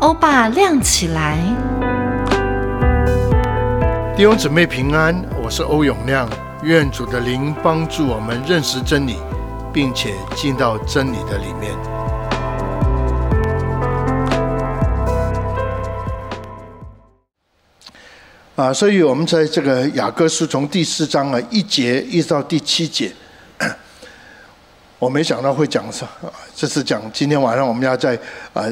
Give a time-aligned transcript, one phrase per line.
[0.00, 1.36] 欧巴亮起来，
[4.16, 6.26] 弟兄姊妹平安，我是欧永亮，
[6.62, 9.18] 愿主的灵帮助我们认识真理，
[9.74, 11.76] 并且进到真理的里面。
[18.56, 23.12] 啊，所以我们在这个雅各书从第四章啊一节一直到第七节。
[24.98, 28.18] 我没想到会讲什么，这是讲今天晚上我们要在
[28.54, 28.64] 啊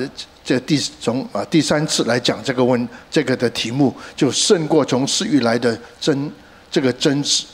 [0.49, 6.33] 这第从啊第三次来讲这个问这个的题目，就胜过从私欲来的争
[6.71, 7.45] 这个争执，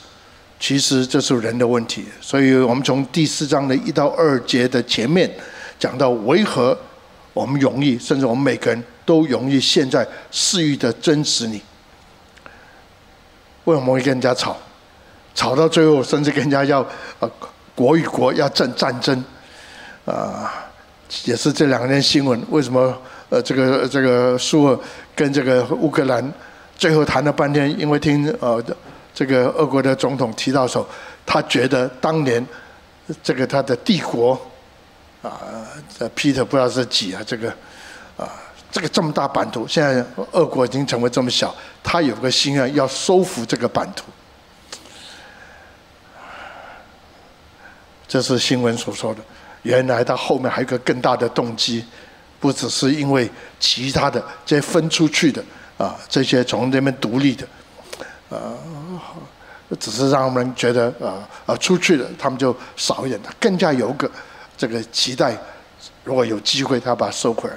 [0.61, 2.05] 其实这是人的问题。
[2.21, 5.29] 所以我们从第四章的一到二节的前面
[5.77, 6.79] 讲到为何
[7.33, 11.61] 我们容易，甚至我们每个人都容易陷在私欲的争执里。
[13.65, 14.57] 为什么会跟人家吵？
[15.35, 16.87] 吵到最后，甚至跟人家要
[17.19, 17.29] 呃。
[17.77, 19.25] 国与国要战战争，
[20.05, 20.64] 啊，
[21.25, 22.41] 也是这两天新闻。
[22.51, 22.97] 为什么
[23.31, 24.81] 呃，这个这个苏俄
[25.15, 26.33] 跟这个乌克兰
[26.77, 27.79] 最后谈了半天？
[27.79, 28.63] 因为听呃
[29.15, 30.87] 这个俄国的总统提到说，
[31.25, 32.45] 他觉得当年
[33.23, 34.33] 这个他的帝国
[35.23, 35.41] 啊，
[35.99, 37.49] 这 Peter 不知道是几啊，这个
[38.17, 38.29] 啊，
[38.71, 44.05] 这个这么大版图，现在俄国已经成为这么小，他有个心愿要收复这个版图。
[48.07, 49.21] 这是新闻所说的。
[49.65, 51.85] 原来他后面还有个更大的动机，
[52.39, 55.43] 不只是因为其他的这些分出去的
[55.77, 57.47] 啊，这些从那边独立的，
[58.31, 58.55] 啊，
[59.81, 63.21] 只是让他们觉得啊啊出去了，他们就少一点。
[63.23, 64.09] 他更加有个
[64.57, 65.37] 这个期待，
[66.05, 67.57] 如果有机会，他把它收回来。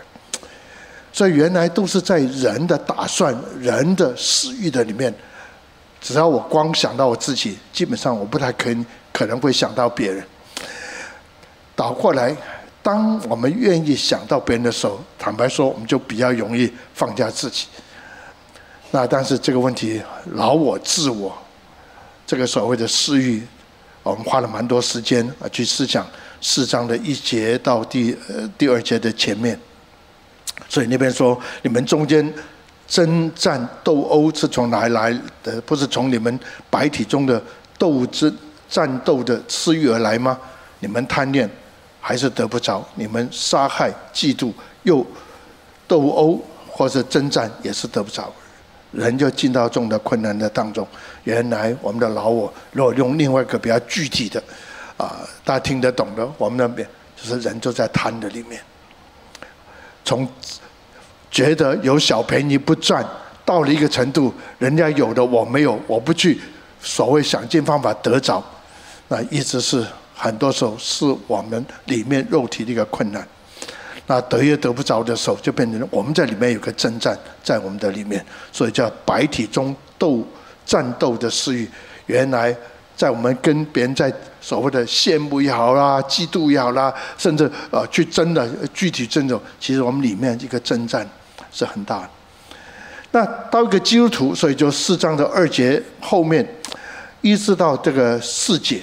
[1.11, 5.13] 所以原来都是在人的打算、人的私欲的里面。
[5.99, 8.69] 只要我光想到我自己，基本上我不太可
[9.11, 10.23] 可能会想到别人。
[11.77, 12.35] 倒过来，
[12.81, 17.67] 当我们愿意想到别人的时候，坦白说，我们就比较容易放下自己。
[18.89, 20.01] 那但是这个问题，
[20.33, 21.37] 老我、自我，
[22.25, 23.45] 这个所谓的私欲，
[24.01, 26.03] 我们花了蛮多时间啊去思想
[26.41, 29.59] 四章的一节到第呃第二节的前面。
[30.67, 32.33] 所以那边说，你们中间
[32.87, 35.61] 争战斗殴是从哪来的？
[35.61, 36.39] 不是从你们
[36.71, 37.39] 白体中的
[37.77, 38.35] 斗争
[38.67, 40.35] 战斗的私欲而来吗？
[40.79, 41.47] 你们贪恋。
[42.07, 44.53] 还是得不着，你们杀害、嫉妒
[44.83, 45.05] 又
[45.85, 48.31] 斗殴或者征战，也是得不着，
[48.93, 50.87] 人就进到这种的困难的当中。
[51.25, 54.41] 原来我们的老我，如果用另外一个比较具体的，
[54.95, 56.87] 啊，大家听得懂的，我们那边
[57.17, 58.61] 就是人就在贪的里面，
[60.05, 60.25] 从
[61.29, 63.05] 觉得有小便宜不赚，
[63.43, 66.39] 到了一个程度，人家有的我没有，我不去，
[66.79, 68.41] 所谓想尽方法得着，
[69.09, 69.85] 那一直是。
[70.17, 73.25] 很多时候是我们里面肉体的一个困难，
[74.07, 80.25] 那得也得不着的时候，就变成我们在里面有个征战在我们的里面，所以叫百体中斗
[80.65, 81.69] 战斗的私欲。
[82.07, 82.55] 原来
[82.95, 84.11] 在我们跟别人在
[84.41, 91.07] 所谓的羡慕也好啦、嫉妒也好啦，甚至呃去争的具体争斗，其实我们里面一个征战
[91.51, 92.09] 是很大的。
[93.11, 96.47] 那到一个基督徒，所以就四章的二节后面，
[97.21, 98.81] 一直到这个四节。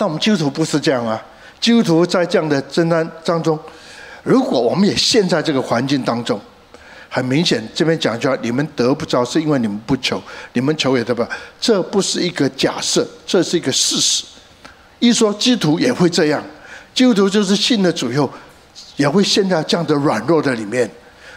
[0.00, 1.22] 但我们基督徒不是这样啊！
[1.60, 3.58] 基督徒在这样的争端当中，
[4.22, 6.40] 如果我们也陷在这个环境当中，
[7.10, 10.16] 很明显，这边讲一句话：你们得不着，是因为你们不求；
[10.54, 11.28] 你们求也得不到。
[11.60, 14.24] 这不是一个假设，这是一个事实。
[15.00, 16.42] 一说基督徒也会这样，
[16.94, 18.30] 基督徒就是信了主以后，
[18.96, 20.90] 也会陷在这样的软弱的里面，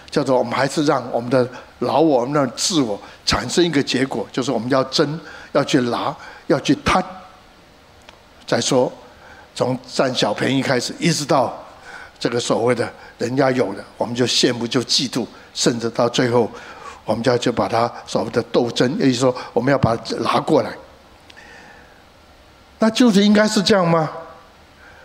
[0.09, 1.45] 叫做我们还是让我们的
[1.79, 5.19] 老我、我们的自我产生一个结果，就是我们要争，
[5.51, 6.15] 要去拿，
[6.47, 7.03] 要去贪。
[8.45, 8.91] 再说，
[9.55, 11.53] 从占小便宜开始，一直到
[12.19, 16.49] 这个所谓的人家有的，我们就羡慕，就嫉妒，甚至到最后，
[17.05, 20.71] 我们就要就把它所谓的斗争，也就是说，我们要把它拿过来。
[22.79, 24.09] 那就是应该是这样吗？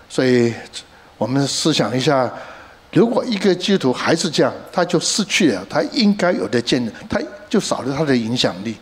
[0.09, 0.53] 所以
[1.17, 2.29] 我们思想一下，
[2.93, 8.77] 如果一个基督徒还是这样，他就失去了他应该有的见，他就少了他的影响力。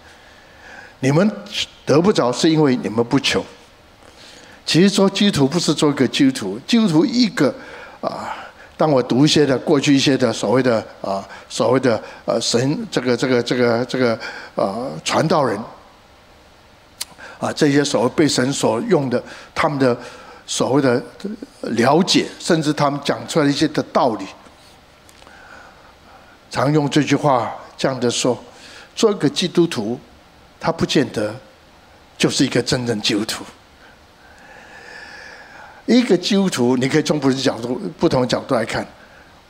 [1.00, 1.30] 你们
[1.84, 3.44] 得不着，是因为你们不求。
[4.66, 7.54] 其实做基督徒不是做一个基督徒，基督徒一个
[8.00, 8.34] 啊，
[8.76, 14.18] 当我读一些的过去一些的所谓的啊，所谓的呃神这个这个这个这个
[14.56, 15.56] 呃传道人
[17.38, 19.22] 啊，这些所谓被神所用的，
[19.54, 19.96] 他们的
[20.46, 21.00] 所谓的
[21.60, 24.26] 了解，甚至他们讲出来一些的道理，
[26.50, 28.36] 常用这句话这样的说：
[28.96, 30.00] 做一个基督徒，
[30.58, 31.32] 他不见得
[32.18, 33.44] 就是一个真正基督徒。
[35.86, 38.86] 一个基督徒，你可以从不同角度、不同的角度来看。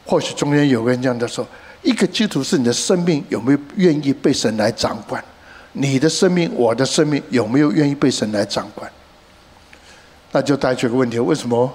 [0.05, 1.45] 或许中间有个人这样的说：
[1.83, 5.23] 一个基督徒是你的生命有没有愿意被神来掌管？
[5.73, 8.91] 你的生命，我的生命有没有愿意被神来掌管？
[10.33, 11.73] 那就带出一个问题：为什么？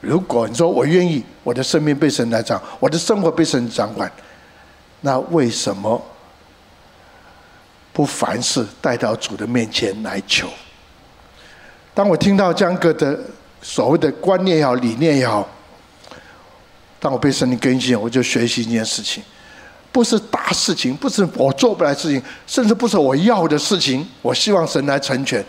[0.00, 4.10] 如果你说我愿意，我的生命被神来掌，我的生活被神掌管，
[5.00, 6.00] 那为什么
[7.92, 10.48] 不凡事带到主的面前来求？
[11.94, 13.18] 当我听到江哥的
[13.68, 15.46] 所谓的观念也好，理念也好，
[17.00, 19.20] 当我被神灵更新，我就学习一件事情。
[19.90, 25.44] 不是大事情，不是我做不来事情，甚至不是我要的事情，我希望神来成全，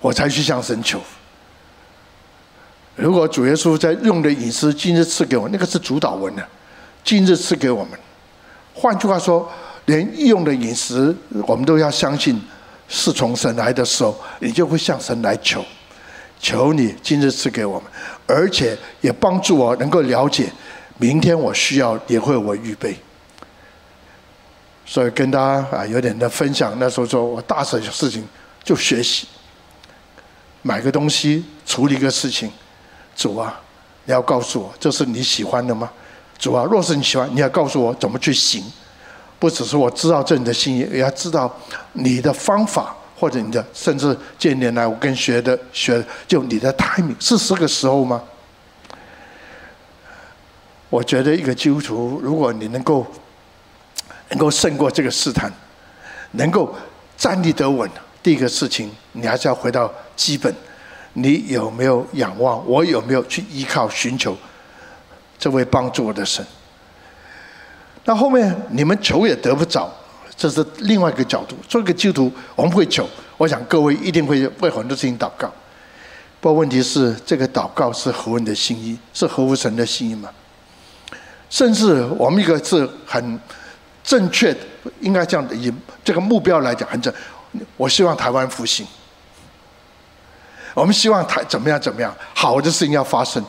[0.00, 0.98] 我才去向神求。
[2.96, 6.48] 如果主耶稣在用的饮食，今日赐给我，那个是主导文的，
[7.04, 7.92] 今日赐给我们。
[8.72, 9.46] 换句话说，
[9.84, 11.14] 连用的饮食，
[11.46, 12.40] 我们都要相信
[12.88, 15.64] 是从神来的时候，你就会向神来求，
[16.40, 17.90] 求你今日赐给我们，
[18.26, 20.50] 而且也帮助我能够了解。
[20.96, 22.98] 明天我需要也会我预备，
[24.84, 26.76] 所以跟大家啊有点的分享。
[26.80, 28.26] 那时候说我大事事情
[28.64, 29.28] 就学习，
[30.62, 32.50] 买个东西处理个事情，
[33.14, 33.60] 主啊，
[34.06, 35.88] 你要告诉我这是你喜欢的吗？
[36.36, 38.64] 主啊，若是你喜欢，你要告诉我怎么去行，
[39.38, 41.54] 不只是我知道这你的心意，也要知道
[41.92, 48.22] 你的方法或者你的，甚至近年来我跟学的学就你的 timing 是这个时候吗？
[50.90, 53.06] 我觉得一个基督徒，如果你能够
[54.30, 55.52] 能够胜过这个试探，
[56.32, 56.74] 能够
[57.16, 57.88] 站立得稳，
[58.22, 60.52] 第一个事情，你还是要回到基本，
[61.12, 62.66] 你有没有仰望？
[62.66, 64.36] 我有没有去依靠、寻求
[65.38, 66.44] 这位帮助我的神？
[68.08, 69.86] 那后面你们求也得不着，
[70.34, 71.54] 这是另外一个角度。
[71.68, 73.06] 做一个基督徒，我们会求，
[73.36, 75.52] 我想各位一定会为很多事情祷告。
[76.40, 80.30] 不过问题是，这个祷告是何人的心意，是合乎神的心意吗？
[81.50, 83.38] 甚至我们一个是很
[84.02, 84.60] 正确的，
[85.00, 85.70] 应该这样的以
[86.02, 87.12] 这个目标来讲很正。
[87.76, 88.86] 我希望台湾复兴，
[90.72, 93.44] 我们希望台怎么样怎么样，好的事情要发生。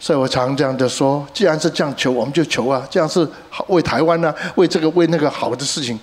[0.00, 3.28] 所以我常这样的说，既然是这样求，我们就求啊，这样是
[3.66, 5.98] 为台湾呢、为这个为那个好的事情。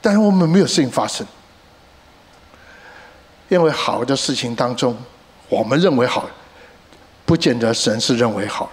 [0.00, 1.26] 但是我们没有事情发生，
[3.48, 4.96] 因为好的事情当中，
[5.48, 6.28] 我们认为好，
[7.24, 8.70] 不见得神是认为好。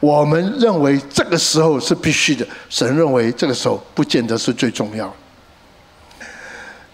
[0.00, 5.12] 我们认为这个时候是必须的，神认为这个时候不见得是最重要。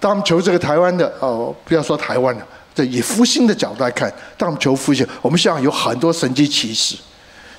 [0.01, 6.97] 当求这个台湾的哦，不要说台湾了，这以复兴的角度来看，当我们求复兴，我们希望有很多神迹奇事，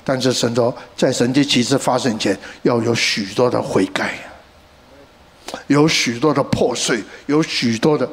[0.04, 4.18] 但是神说，在神迹奇事发生前，要有许多的悔改，
[5.68, 8.06] 有许多的破碎，有许多的。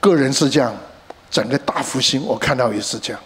[0.00, 0.74] 个人是这样，
[1.30, 3.22] 整个大复兴，我看到也是这样。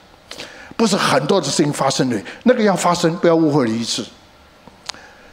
[0.77, 4.05] 不是很多的事情发生的，那个要发生，不要误会了一次。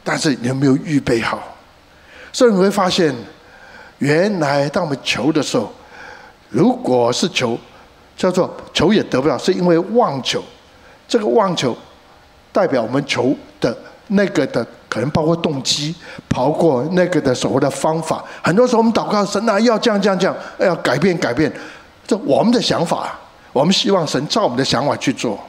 [0.03, 1.55] 但是你有没有预备好？
[2.33, 3.15] 所以你会发现，
[3.99, 5.73] 原来当我们求的时候，
[6.49, 7.57] 如果是求，
[8.15, 10.43] 叫做求也得不到，是因为妄求。
[11.07, 11.75] 这个妄求
[12.51, 13.75] 代表我们求的
[14.07, 15.95] 那个的可能包括动机，
[16.27, 18.23] 包括那个的所谓的方法。
[18.41, 21.51] 很多时候我们祷告神啊，要这样这样这样，要改变改变，
[22.05, 23.17] 这我们的想法。
[23.53, 25.39] 我们希望神照我们的想法去做。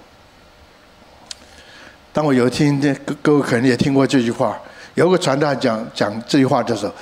[2.12, 4.58] 当我有一天，各各位可能也听过这句话，
[4.94, 6.92] 有个传道讲讲这句话的时候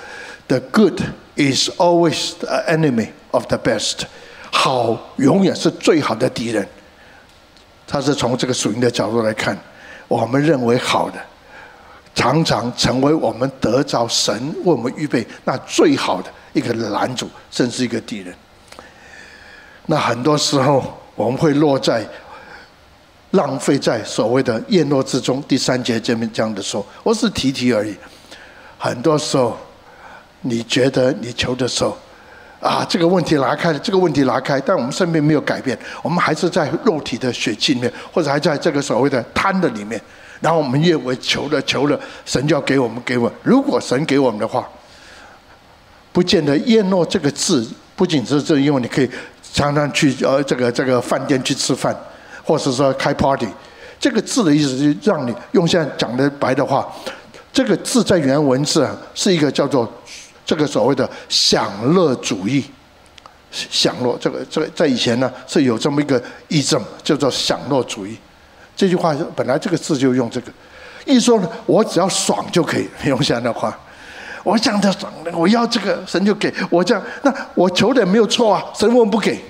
[0.49, 1.00] ：“The good
[1.37, 4.02] is always the enemy of the best。”
[4.50, 6.66] 好永远是最好的敌人。
[7.87, 9.57] 他是从这个属灵的角度来看，
[10.09, 11.21] 我们认为好的，
[12.14, 18.35] 常常成为我们得着神为我们预备那最好的一个拦阻，甚至一个敌人。
[19.87, 22.05] 那很多时候我们会落在
[23.33, 25.43] 浪费在所谓的叶落之中。
[25.43, 27.95] 第三节这边这样的说，我是提提而已。
[28.78, 29.57] 很多时候，
[30.40, 31.97] 你觉得你求的时候，
[32.61, 40.01] 啊，这个问题拿开了，这个问题拿开，但我们身边没有改变，我们还是在肉体的血气里面，或者还在这个所谓的贪的里面。
[40.41, 43.33] 然后我们越为求了求了，神就要给我们给我。
[43.43, 44.69] 如果神给我们的话，
[46.13, 49.11] 不见得宴乐这个字，不仅是这，因为你可以。
[49.53, 51.97] 常常去呃这个这个饭店去吃饭，
[52.45, 53.49] 或是说开 party，
[53.99, 56.87] 这个字的意思是让你用现在讲的白的话，
[57.55, 59.91] 这个字在原文字啊是一个叫做
[60.47, 62.65] 这个所谓的享乐主义，
[63.50, 68.17] 享乐这个这个在以前呢是有这么一个义正，叫做享乐主义。
[68.76, 70.53] 这句话本来这个字就用这个，
[71.05, 73.76] 一说呢，我只要爽就可以用现在的话。
[74.45, 79.43] 我讲的爽我要这个神就给我这样，那我求的没有错啊，神为什么不给？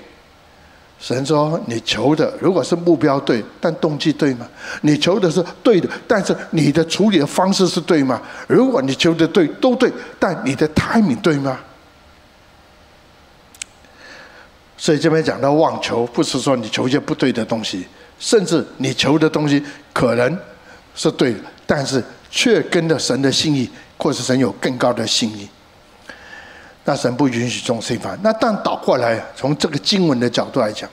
[0.99, 4.47] 神说：“你求的如果是目标对，但动机对吗？
[4.81, 8.19] 你求的是对的，但是你的处理的方式是对吗？
[8.47, 11.59] 如果你求的对，都对，但你的 timing 对吗？”
[14.75, 17.85] 所以这边讲到妄求，不是说你求一些不对的东西，
[18.19, 19.63] 甚至你求的东西
[19.93, 20.39] 可能
[20.95, 25.47] 是对的，但是却跟着神的心意，或是神有更高的心意。
[26.87, 28.17] 那神不允许众生犯。
[28.23, 30.89] 那但倒过来，从这个经文的角度来讲，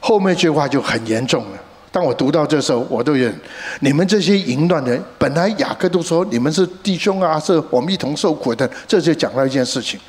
[0.00, 1.58] 后面这句话就很严重了。
[1.92, 3.30] 当我读到这时候，我都有
[3.78, 8.68] 你们这些淫乱的人，本来雅各都说你们是弟兄啊，是我们一同受苦的。
[8.88, 10.00] 这就讲到一件事情：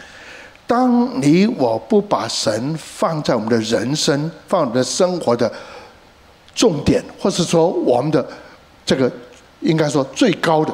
[0.65, 5.51] 当你我不把神放在我们的人生、放我们的生活的
[6.55, 8.25] 重点，或是说我们的
[8.83, 9.11] 这个
[9.59, 10.73] 应该说最高的。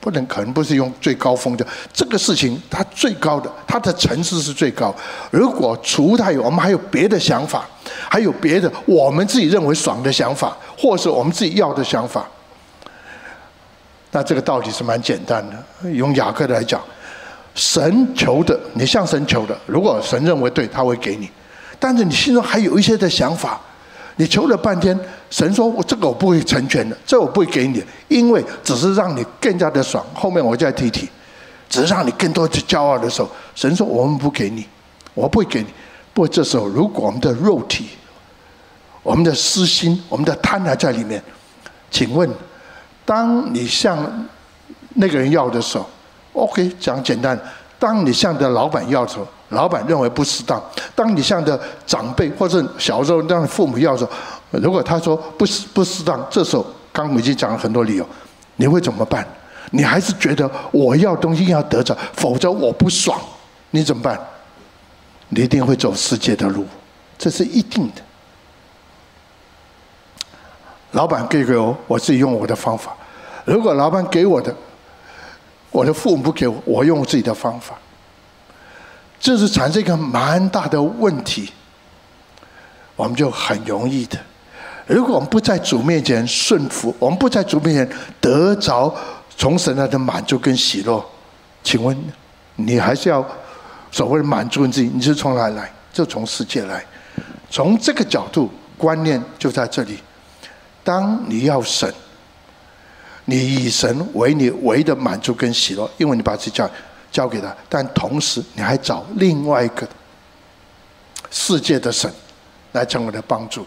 [0.00, 4.94] 不能，可能不是用最高峰的这个事情，它最高的，它的层次是最高。
[5.30, 7.68] 如果除它以外，我们还有别的想法，
[8.08, 12.26] 还有别的我们自己认为爽的想法，或是我们自己要的想法，
[14.12, 15.90] 那这个道理是蛮简单的。
[15.90, 16.80] 用雅各来讲，
[17.54, 21.26] 神求的，你向神求的，如果神认为对，他会给你；
[21.78, 23.60] 但是你心中还有一些的想法。
[24.20, 24.98] 你求了半天，
[25.30, 30.04] 神说：“我这个我不会成全的，这、我不会给你，因为只是让你更加的爽。
[30.12, 31.08] 后面我再提提，
[31.70, 34.66] 只是让你更多的骄傲的时候，神说我们不给你，
[35.14, 35.68] 我不会给你。
[36.12, 37.88] 不过这时候，如果我们的肉体、
[39.02, 41.22] 我们的私心、我们的贪婪在里面，
[41.90, 42.28] 请问，
[43.06, 44.28] 当你向
[44.96, 45.88] 那个人要的时候
[46.34, 47.40] ，OK，讲简单，
[47.80, 50.62] 当你向的老板要的时候。”老板认为不适当。
[50.94, 54.10] 当你向着长辈或者小时候让父母要的时候，
[54.60, 58.06] 如果他说不适不适当，这时候刚我已经讲了很多理由，
[58.54, 59.26] 你会怎么办？
[59.72, 63.20] 你还是觉得我要东西要得着，否则我不爽，
[63.70, 64.16] 你怎么办？
[65.30, 66.64] 你一定会走世界的路，
[67.18, 68.02] 这是一定的。
[70.92, 72.92] 老板给给我，我自己用我的方法；
[73.44, 74.54] 如果老板给我的，
[75.70, 77.78] 我的父母不给我，我用我自己的方法。
[79.20, 81.50] 这是产生一个蛮大的问题，
[82.96, 84.18] 我们就很容易的。
[84.86, 88.92] 如果我们不在主面前顺服，我们不在主面前得着
[89.36, 91.04] 从神来的满足跟喜乐，
[91.62, 91.96] 请问
[92.56, 93.24] 你还是要
[93.92, 94.90] 所谓的满足你自己？
[94.92, 95.72] 你是从哪来，来？
[95.92, 96.84] 就从世界来。
[97.50, 99.98] 从这个角度观念就在这里。
[100.82, 101.92] 当你要神，
[103.30, 106.68] 你以神为你唯一的满足跟喜乐，因为你把自己叫。
[107.12, 109.84] 交给他，但同时你还找另外一个
[111.28, 112.08] 世界的神
[112.70, 113.66] 来成为的帮助，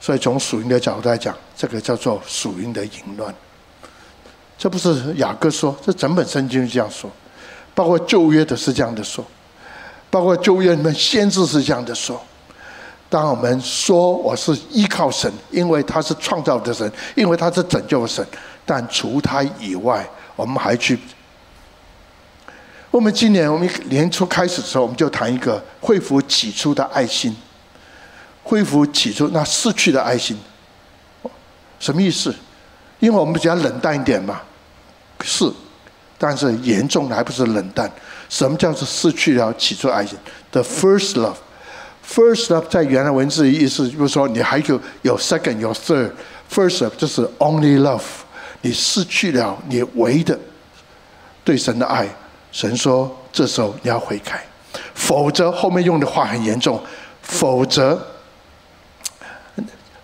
[0.00, 3.32] 所以从属灵的角度来讲，这个叫做属灵的淫乱。
[4.58, 7.08] 这不是雅各说，这整本圣经是这样说，
[7.76, 9.24] 包括旧约的是这样的说，
[10.10, 12.20] 包括旧约里面先知是这样的说。
[13.08, 18.26] 当我们说我是依靠神，因为他是创造的神，因为他是拯救神，
[18.64, 20.98] 但除他以外，我们还去。
[22.90, 27.36] 我们今年我们年初开始的时候，我们就谈一个恢复起初的爱心，
[28.44, 30.38] 恢复起初那失去的爱心，
[31.80, 32.34] 什么意思？
[33.00, 34.40] 因为我们比较冷淡一点嘛，
[35.22, 35.52] 是，
[36.16, 37.90] 但是严重的还不是冷淡。
[38.30, 40.16] 什么叫做失去了起初爱心
[40.52, 48.00] ？The first love，first love 在原来文字的意思就是说，你还有有 second 有 third，first love 就是 only love，
[48.64, 50.36] 你失去了你唯一的
[51.44, 52.08] 对神的爱。
[52.50, 54.42] 神说：“这时候你要悔改，
[54.94, 56.82] 否则后面用的话很严重。
[57.20, 58.00] 否则，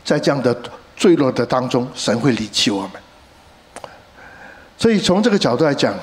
[0.05, 0.55] 在这样的
[0.95, 2.91] 坠落的当中，神会离弃我们。
[4.77, 5.95] 所以从这个角度来讲，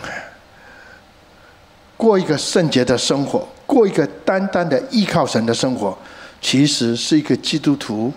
[1.95, 5.95] 过一个圣洁的生活，过一个单单的依靠神的生活，
[6.41, 8.11] 其实是一个基督徒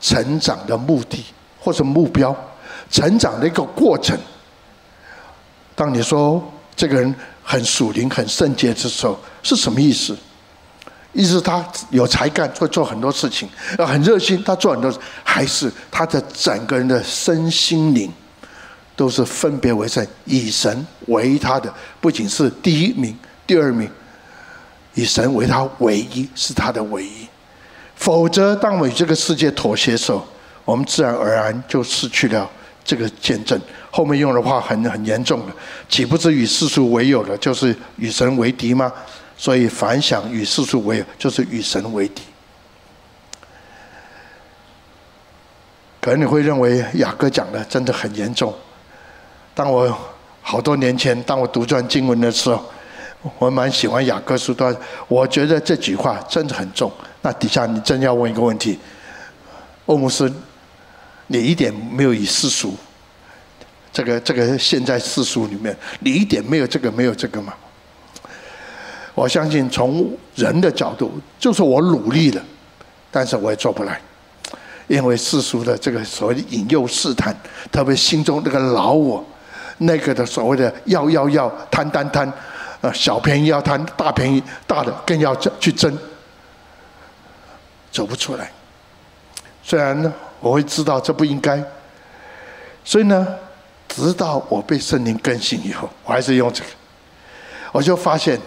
[0.00, 1.24] 成长的目的
[1.60, 2.34] 或者目标，
[2.92, 4.16] 成长的一个过程。
[5.74, 6.40] 当你说
[6.76, 7.12] 这个人。”
[7.44, 10.16] 很属灵、很圣洁的时候是什么意思？
[11.12, 18.10] 意思他有才干，会做很多事情，很热心，他做很多事，还是他的整个人的身心灵
[18.94, 23.90] 都是分别为圣，以神为他的，不仅是第一名、第二名，
[24.94, 27.26] 以神为他唯一，是他的唯一。
[27.96, 30.24] 否则，当我与这个世界妥协的时候，
[30.64, 32.48] 我们自然而然就失去了。
[32.84, 33.60] 这个见证
[33.90, 35.52] 后面用的话很很严重的，
[35.88, 38.92] 岂不知与世俗为友的，就是与神为敌吗？
[39.36, 42.22] 所以凡想与世俗为友，就是与神为敌。
[46.00, 48.52] 可能你会认为雅各讲的真的很严重。
[49.54, 49.96] 当我
[50.40, 52.64] 好多年前，当我读传经文的时候，
[53.38, 56.90] 我蛮喜欢雅各书的，我觉得这句话真的很重。
[57.20, 58.78] 那底下你真要问一个问题，
[59.86, 60.32] 欧姆斯，
[61.32, 62.76] 你一点没有以世俗，
[63.90, 67.54] 这个这个现在世俗里面，你一点没有这个没有这个嘛？
[69.14, 72.42] 我相信从人的角度，就是我努力了，
[73.10, 73.98] 但是我也做不来，
[74.88, 77.34] 因为世俗的这个所谓的引诱试探，
[77.70, 79.24] 特别心中那个老我，
[79.78, 82.30] 那个的所谓的要要要贪贪贪。
[82.82, 85.96] 啊，小便宜要贪，大便宜大的更要去争，
[87.90, 88.50] 走不出来。
[89.62, 91.64] 虽然呢，我会知道这不应该，
[92.84, 93.26] 所以呢，
[93.88, 96.70] 直到我被圣灵更新以后，我还是用这个，
[97.72, 98.38] 我就发现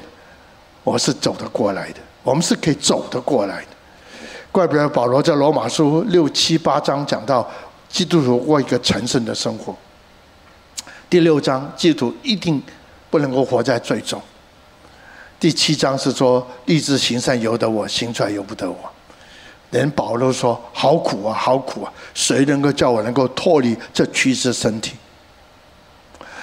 [0.83, 3.67] 我是走得过来的，我们是可以走得过来的。
[4.51, 7.49] 怪不得保罗在罗马书六七八章讲到
[7.89, 9.75] 基督徒过一个神圣的生活。
[11.09, 12.61] 第六章，基督徒一定。
[13.11, 14.21] 不能够活在罪中。
[15.39, 18.91] 第七章是说，立志行善由得我，行出来由不得我。
[19.75, 21.91] 连保罗说：“好苦啊，好苦啊！
[22.13, 24.93] 谁能够叫我能够脱离这躯体身体？”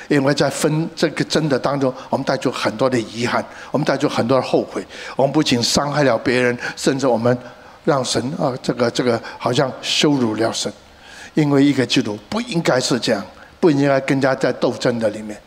[0.08, 4.84] 因为在分这个真的当中，我们带着很多的遗憾，我们带着很多的后悔。
[5.16, 7.36] 我们不仅伤害了别人，甚至我们
[7.84, 10.70] 让神啊，这个这个好像羞辱了神。
[11.32, 13.24] 因为一个基督不应该是这样，
[13.58, 15.40] 不应该更加在斗争的里面。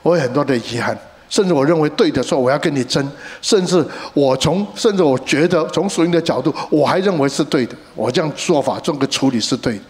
[0.00, 3.02] 我有很多的遗憾，甚至我认为对的时候，我要跟你争；
[3.42, 7.74] 甚至我从，甚至我觉得从属灵的角度，我还认为是对的。
[7.94, 9.84] 我这样做法，这个处理是对的。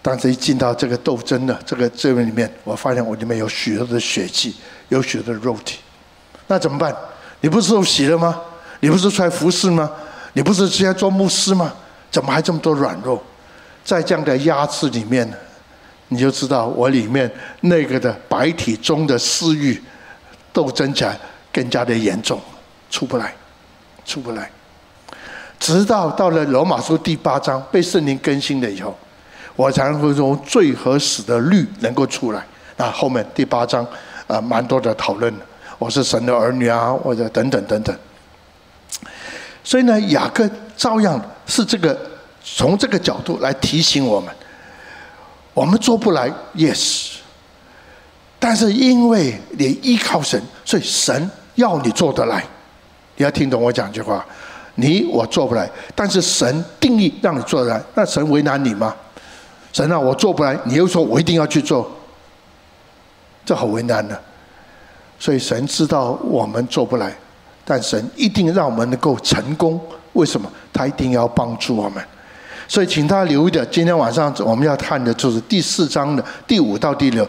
[0.00, 4.54] 但是，一进到这个斗争的这个这个里面，我发现我里面有许多的血气，
[4.88, 5.80] 有许多的肉体。
[6.46, 6.94] 那怎么办？
[7.40, 8.40] 你不是受洗了吗？
[8.80, 9.90] 你不是出来服侍吗？
[10.34, 11.72] 你不是现在做牧师吗？
[12.10, 13.20] 怎么还这么多软弱？
[13.84, 15.36] 在这样的压制里面呢？
[16.08, 17.30] 你就知道我里面
[17.62, 19.82] 那个的白体中的私欲
[20.52, 21.18] 斗争起来
[21.52, 22.40] 更加的严重，
[22.90, 23.34] 出不来，
[24.04, 24.48] 出不来。
[25.58, 28.96] 直到到了罗马书第八章被圣灵更新了以后，
[29.56, 32.44] 我才能够从罪和死的律能够出来。
[32.76, 33.84] 那后面第八章
[34.26, 35.34] 啊，蛮多的讨论，
[35.78, 37.96] 我是神的儿女啊，或者等等等等。
[39.64, 41.98] 所以呢，雅各照样是这个
[42.44, 44.32] 从这个角度来提醒我们。
[45.56, 47.12] 我们做不来，yes。
[48.38, 52.44] 但是因为你依靠神，所以神要你做得来。
[53.16, 54.22] 你要听懂我讲句话，
[54.74, 58.94] 你我做不来，但是神定义让你做得来，那神为难你吗？
[59.72, 61.90] 神啊，我做不来，你又说我一定要去做，
[63.42, 64.18] 这好为难呢。
[65.18, 67.16] 所以神知道我们做不来，
[67.64, 69.80] 但神一定让我们能够成功。
[70.12, 70.52] 为什么？
[70.70, 72.04] 他一定要帮助我们。
[72.68, 77.26] 所以，请大家留意的，今天晚上我们要看的就是第四章的第五到第六。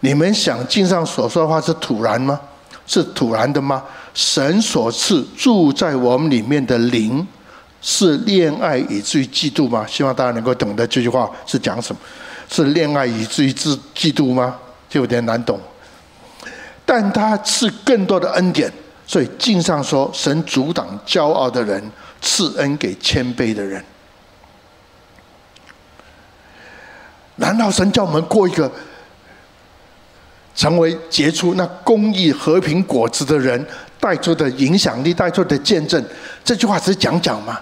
[0.00, 2.38] 你们想经上所说的话是突然吗？
[2.86, 3.82] 是突然的吗？
[4.14, 7.26] 神所赐住在我们里面的灵，
[7.82, 9.84] 是恋爱以至于嫉妒吗？
[9.88, 12.00] 希望大家能够懂得这句话是讲什么？
[12.48, 14.54] 是恋爱以至于嫉嫉妒吗？
[14.88, 15.58] 就有点难懂。
[16.84, 18.72] 但他赐更多的恩典，
[19.04, 21.82] 所以经上说，神阻挡骄傲的人，
[22.22, 23.82] 赐恩给谦卑的人。
[27.36, 28.70] 难道神叫我们过一个
[30.54, 33.66] 成为结出那公益和平果子的人，
[34.00, 36.02] 带出的影响力，带出的见证？
[36.44, 37.60] 这句话只是讲讲吗？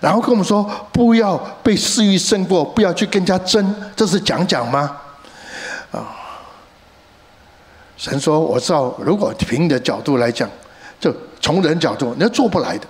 [0.00, 4.96] 然后跟我们说不要被私欲胜过，不要去跟人家争，这是讲讲吗？
[5.92, 6.16] 啊！
[7.98, 10.48] 神说：“我知道，如果凭你的角度来讲，
[10.98, 12.86] 就从人角度，你是做不来的。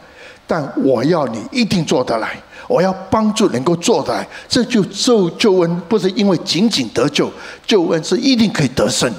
[0.47, 2.41] 但我要你一定做得来。”
[2.71, 7.29] 我要帮助能够做的，这就救救恩，不是因为仅仅得救，
[7.67, 9.13] 救恩是一定可以得胜。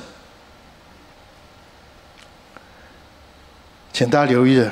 [3.91, 4.65] 请大家留意，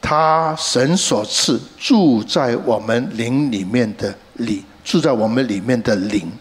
[0.00, 6.32] 他神所赐住在我们灵里面的灵，住在我们里面的灵。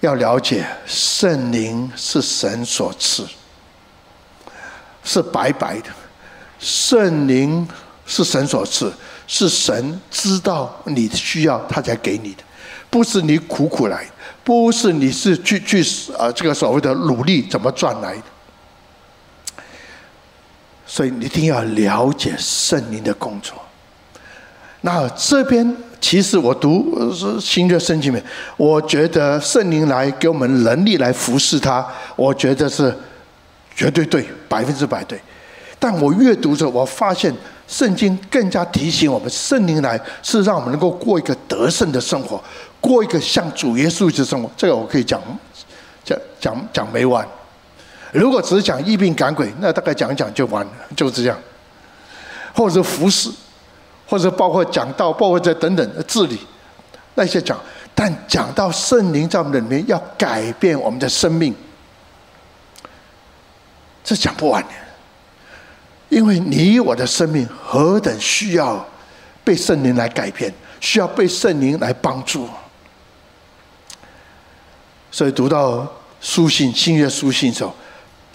[0.00, 3.26] 要了解，圣灵是神所赐，
[5.04, 5.90] 是白白的，
[6.58, 7.68] 圣灵
[8.06, 8.90] 是神所赐。
[9.26, 12.42] 是神知道你需要，他才给你的，
[12.90, 14.04] 不是你苦苦来，
[14.44, 15.82] 不是你是去去
[16.18, 18.22] 啊这个所谓的努力怎么赚来的。
[20.84, 23.54] 所以你一定要了解圣灵的工作。
[24.82, 28.24] 那这边其实我读新约圣经里面，
[28.58, 32.94] 我觉得圣灵来给我们能力来服侍他，我觉得是
[33.74, 35.18] 绝对对，百分之百对。
[35.78, 37.34] 但我阅读着，我发现。
[37.72, 42.38] 圣经更加提醒我们，圣灵来是让我们能够过一个得胜的生活，
[42.82, 44.50] 过一个像主耶稣的生活。
[44.58, 45.18] 这个我可以讲，
[46.04, 47.26] 讲讲讲没完。
[48.12, 51.38] 如果只是讲疫病赶鬼，那大概讲一讲就完了，就这样。
[52.54, 53.30] 或者服侍，
[54.06, 56.38] 或者包括讲道，包括这等等的治理，
[57.14, 57.58] 那些讲。
[57.94, 61.54] 但讲到圣灵在我们里面要改变我们的生命，
[64.04, 64.68] 这讲不完的。
[66.12, 68.86] 因为你我的生命何等需要
[69.42, 72.46] 被圣灵来改变，需要被圣灵来帮助。
[75.10, 77.74] 所以读到书信、新约书信的时候，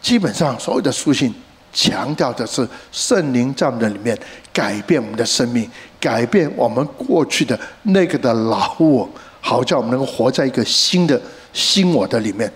[0.02, 1.32] 基本上所有的书信
[1.72, 4.18] 强调的是圣灵在我们的里面
[4.52, 9.08] 改变我们的生命，改变我们过去的那个的老我。
[9.40, 11.22] 好叫我们能够活在一个新的
[11.54, 12.52] 新我的里面，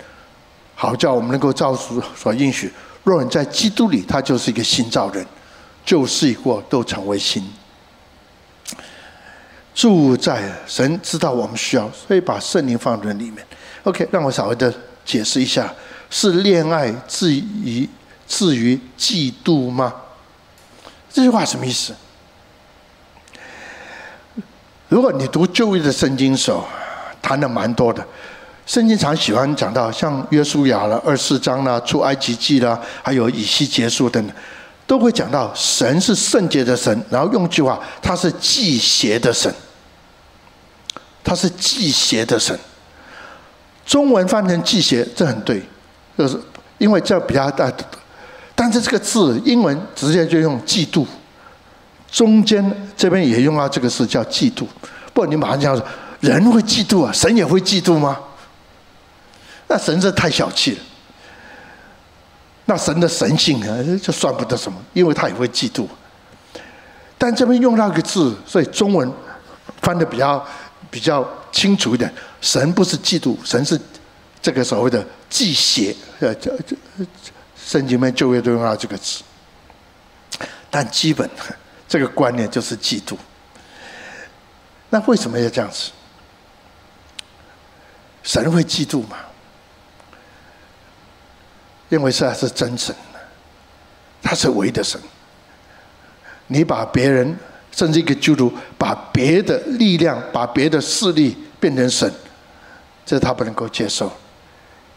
[0.74, 5.26] 好叫我们能够照主所应许，若人在基督里，他就是一个新造人，
[5.84, 7.44] 旧事已过，都成为新。
[9.74, 13.46] 住在神知道我们需要，所以把圣灵放在里面。
[13.84, 14.72] OK，让我稍微的
[15.06, 15.74] 解释一下：
[16.10, 17.90] 是恋爱至于
[18.28, 19.94] 至于嫉妒吗？
[21.10, 21.96] 这句话什么意思？
[24.90, 26.66] 如果你读旧约的圣经的时候，
[27.22, 28.06] 谈的蛮多的，
[28.72, 34.34] 圣经常喜欢讲到像约书亚了、二四章啦、出埃及记啦，还有以西结书等等，
[34.88, 39.54] 都会讲到神是圣洁的神，然后用句话，他是忌邪的神，
[41.22, 42.58] 他是忌邪的神。
[43.86, 45.62] 中文翻成忌邪，这很对，
[46.18, 46.40] 就是
[46.78, 47.70] 因为这比较大，
[48.56, 51.06] 但是这个字英文直接就用嫉妒。
[52.10, 54.64] 中间这边也用到这个字叫嫉妒，
[55.14, 55.86] 不，你马上讲说
[56.22, 58.18] 人会嫉妒啊，神也会嫉妒吗？
[59.72, 60.80] 那神这太小气了。
[62.66, 65.88] 那神的神性呢，就算不得什么，因为他也会嫉妒。
[67.18, 69.10] 但这边用到一个字，所以中文
[69.82, 70.46] 翻的比较
[70.90, 72.14] 比较清楚一点。
[72.42, 73.80] 神不是嫉妒，神是
[74.42, 75.96] 这个所谓的忌邪。
[76.20, 76.76] 呃，这这
[77.56, 79.24] 圣经里面旧约都用到这个字，
[80.70, 81.30] 但基本。
[81.88, 83.16] 这个观念就是嫉妒。
[84.90, 85.92] 那为什么要这样子？
[88.24, 89.18] 神会嫉妒吗？
[91.92, 92.96] 因为是他是真神，
[94.24, 95.00] 他是唯一的神。
[96.48, 97.38] 你把别人，
[97.72, 102.12] 甚至一个基督，把别的力量、把别的势力变成神，
[103.06, 104.12] 这他不能够接受，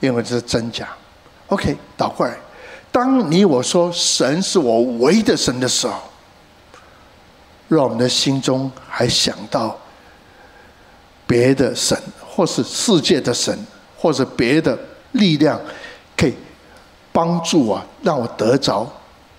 [0.01, 0.89] 因为这是真假。
[1.49, 2.35] OK，倒过来，
[2.91, 6.01] 当你我说神是我唯一的神的时候。
[7.67, 9.77] 让我们的心中还想到
[11.27, 13.59] 别的神，或是世界的神，
[13.97, 14.79] 或者别的
[15.13, 15.59] 力量，
[16.15, 16.35] 可以
[17.15, 18.85] 帮助我，让我得着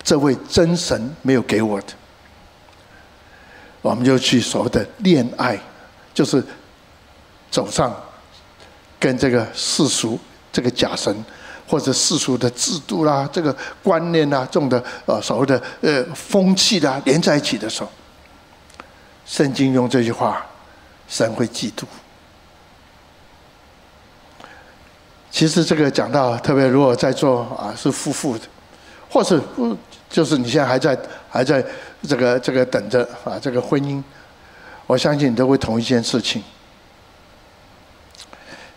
[0.02, 1.88] 这位真神没有给我的。
[3.82, 5.60] 我们就去所谓的恋爱，
[6.14, 6.42] 就是
[7.50, 7.94] 走上
[8.98, 10.18] 跟这个世俗、
[10.50, 11.14] 这个假神，
[11.68, 17.90] 或者世俗的制度啦、这个观念啦、这种的呃所谓的呃风气啦连在一起的时候。
[19.26, 20.46] 圣经用这句话，
[21.06, 21.84] 神会嫉妒。
[25.36, 28.44] 其实这个讲到，特别如果在座啊是夫妇的，
[29.10, 29.76] 或是不
[30.08, 31.62] 就是你现在还在还在
[32.08, 34.02] 这个这个等着啊这个婚姻，
[34.86, 36.42] 我相信你都会同一件事情。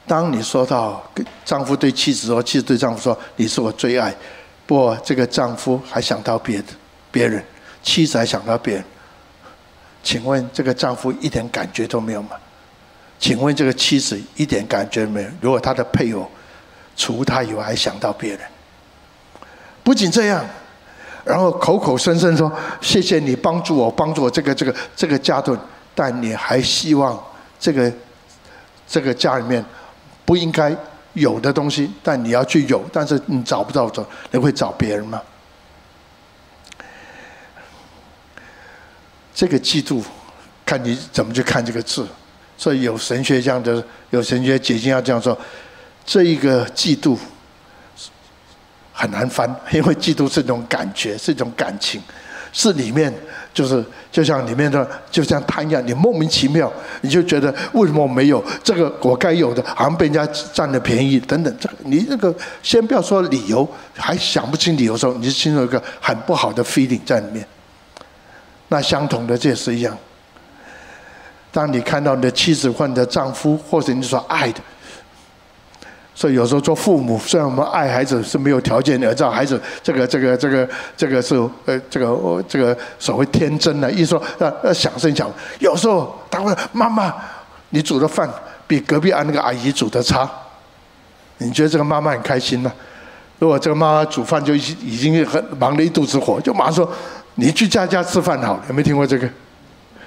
[0.05, 1.01] 当你说到
[1.45, 4.13] 丈夫对妻子说，妻子对丈夫说：“你是我最爱。”
[4.67, 6.73] 不过这个丈夫还想到别的
[7.09, 7.41] 别人，
[7.81, 8.83] 妻子还想到别人。
[10.03, 12.31] 请问这个丈夫一点感觉都没有吗？
[13.17, 15.29] 请问这个妻子一点感觉都没有？
[15.39, 16.29] 如果他的配偶
[16.99, 18.41] 除他以外还想到别人，
[19.83, 20.45] 不仅这样，
[21.23, 25.57] 然后口口声声说谢谢你帮助我，帮助我这个这个这个家庭，
[25.95, 27.17] 但你还希望
[27.57, 27.89] 这个
[28.85, 29.63] 这个家里面
[30.25, 30.75] 不应该
[31.13, 35.21] 有的东西，但你要去有，但是你找不到，找你会找别人吗？
[39.33, 40.03] 这个嫉妒，
[40.65, 42.05] 看你怎么去看这个字。
[42.57, 45.37] 所以有神学这样的，有神学解经要这样说：
[46.09, 47.15] 这一个嫉妒
[48.91, 52.01] 很难翻， 因为嫉妒是一种感觉，是一种感情，
[52.51, 53.13] 是里面
[53.53, 61.55] 就是就像里面的，就像贪一样，你莫名其妙，你就觉得为什么我没有这个我该有的，好像被人家占了便宜等等。
[61.59, 67.45] 这个你这个先不要说理由，还想不清理由的时候，你就心里有一个很不好的 feeling 在里面。
[68.69, 69.95] 那相同的，这也是一样。
[71.51, 74.59] 当你看到你的妻子或你的丈夫，或者你所爱的，
[76.19, 87.15] 所以有时候做父母，虽然我们爱孩子是没有条件的，知道孩子这个这个这个这个是呃这个这个所谓天真的，一说要要想声讲，有时候他会妈妈，
[87.69, 88.29] 你煮的饭
[88.67, 90.29] 比隔壁啊那个阿姨煮的差，
[91.37, 92.69] 你觉得这个妈妈很开心吗？
[93.37, 96.93] 如果这个妈妈煮饭就已经已经很忙了一肚子火，就马上说
[97.35, 99.25] ：“你去家家吃饭好了。”有没有听过这个？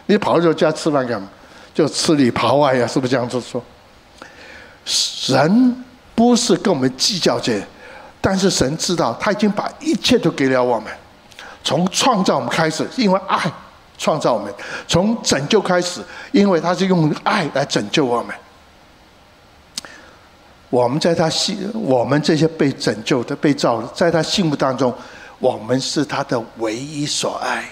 [0.05, 1.27] 你跑到家吃饭干嘛？
[1.72, 3.64] 就吃里扒外呀，是不是这样子说？
[5.29, 5.75] 人
[6.23, 7.61] 不是跟我们计较这，
[8.21, 10.87] 但是神知道他已经把一切都给了我们，
[11.65, 13.53] 从创造我们开始，因为爱
[13.99, 14.49] 创造我们；
[14.87, 18.33] 从拯救开始，因为他是用爱来拯救我们。
[20.71, 24.95] 我们在他心，我们这些被拯救的、被造的，在他心目当中，
[25.41, 27.65] 我们是他的唯一所爱。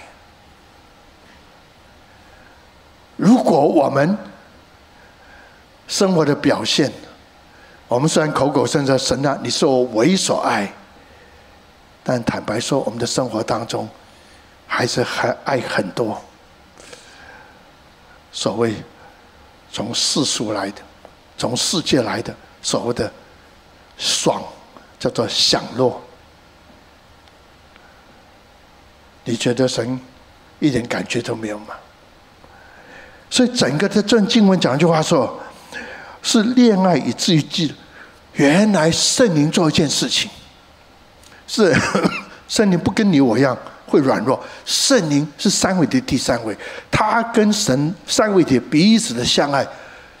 [3.15, 4.17] 如果我们
[5.87, 6.91] 生活的表现，
[7.91, 10.71] 我们虽然口口声声神啊，你是我唯一所爱，
[12.05, 13.85] 但坦白说，我们的生活当中
[14.65, 16.17] 还是还爱很多。
[18.31, 18.73] 所谓
[19.73, 20.81] 从世俗来的，
[21.37, 23.11] 从世界来的所谓的
[23.97, 24.41] 爽，
[24.97, 26.01] 叫做享乐。
[29.25, 29.99] 你觉得神
[30.59, 31.75] 一点感觉都没有吗？
[33.29, 35.37] 所以整个的正经文讲一句话说，
[36.21, 37.75] 是恋爱以至于记，
[38.33, 40.29] 原来圣灵做一件事情，
[41.47, 41.75] 是
[42.47, 46.55] 圣灵不跟你我一样会软弱，圣灵是三位的第三位，
[46.89, 49.67] 他跟神三位体彼此的相爱，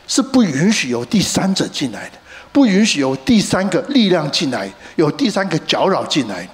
[0.07, 2.17] 是不允许有第三者进来的，
[2.51, 6.47] 不允许有第三个力量进来，有第三个搅扰进来。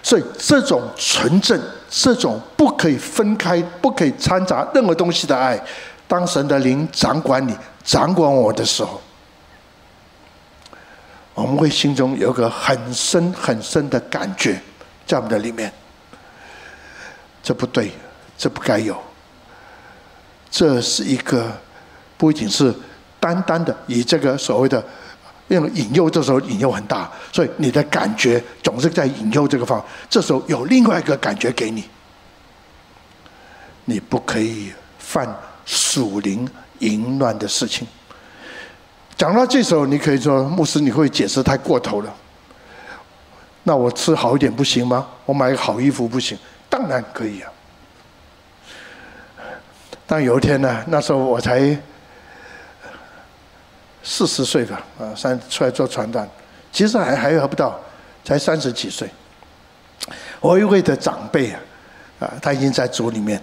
[0.00, 1.60] 所以，这种纯正、
[1.90, 5.60] 这种不可以分开、不可以掺杂任何东西的爱，
[6.06, 9.02] 当神的灵掌管你、掌管我的时候，
[11.38, 14.60] 我们会心中有个很深很深的感觉
[15.06, 15.72] 在我们的里面。
[17.44, 17.92] 这不对，
[18.36, 19.00] 这不该有。
[20.50, 21.56] 这是一个
[22.16, 22.74] 不仅是
[23.20, 24.84] 单单的以这个所谓的。
[25.46, 29.82] 因为引诱这时候引诱很大，所以你的感觉总是在引诱这个方。
[30.10, 31.88] 这时候有另外一个感觉给你，
[33.86, 36.46] 你不可以犯属灵
[36.80, 37.88] 淫乱的事情。
[39.18, 42.14] 讲到这时候，你可以说牧师，你会解释太过头了。
[43.64, 45.06] 那我吃好一点不行吗？
[45.26, 46.38] 我买个好衣服不行？
[46.70, 47.52] 当然可以啊。
[50.06, 51.78] 但有一天呢，那时候我才。
[54.10, 56.26] 四十岁吧，啊，三出来做传单，
[56.72, 57.78] 其实还还还不到，
[58.24, 59.06] 才三十几岁。
[60.40, 61.60] 我一位的长辈啊，
[62.20, 63.42] 啊，他已经在组里面。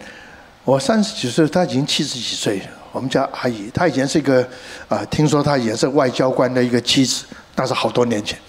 [0.64, 2.64] 我三十几岁，他已经七十几岁。
[2.96, 4.48] 我们家阿姨，她以前是一个
[4.88, 7.26] 啊，听说她也是外交官的一个妻子，
[7.58, 8.40] 那是好多年前。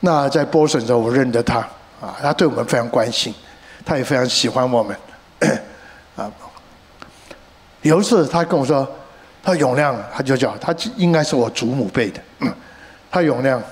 [0.00, 1.60] 那在波士顿的时候，我认得她
[1.98, 3.34] 啊，她对我们非常关心，
[3.82, 4.94] 她也非常喜欢我们。
[6.14, 6.30] 啊，
[7.80, 8.86] 有一次她跟我说。
[9.46, 12.20] 她永亮，她就叫她应该是我祖母辈的。
[13.12, 13.62] 她永亮，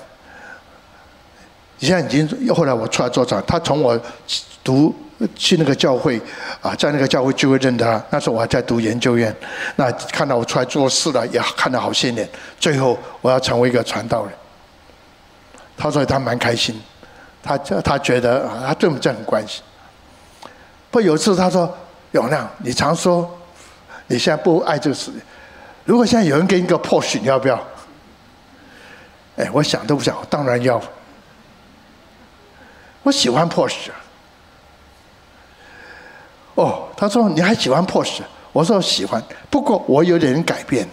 [1.79, 3.99] 现在已经后来我出来做长，她从我
[4.63, 4.95] 读
[5.35, 6.21] 去那个教会
[6.61, 8.03] 啊，在那个教会就会认得他。
[8.09, 9.35] 那时候我还在读研究院，
[9.75, 12.27] 那看到我出来做事了，也看了好些年。
[12.59, 14.33] 最后我要成为一个传道人，
[15.77, 16.81] 他说他蛮开心，
[17.41, 19.63] 他他觉得啊，他对我们这很关心。
[20.91, 21.75] 不有一次他说
[22.11, 23.29] 永亮，你常说
[24.07, 25.11] 你现在不爱这个事。
[25.85, 27.61] 如果现在有人给你个 POS，你要不要？
[29.37, 30.81] 哎，我想都不想，当然要。
[33.01, 33.89] 我喜欢 POS。
[36.55, 38.21] 哦，他说你还喜欢 Porsche？
[38.51, 40.87] 我说喜欢，不过我有点改变。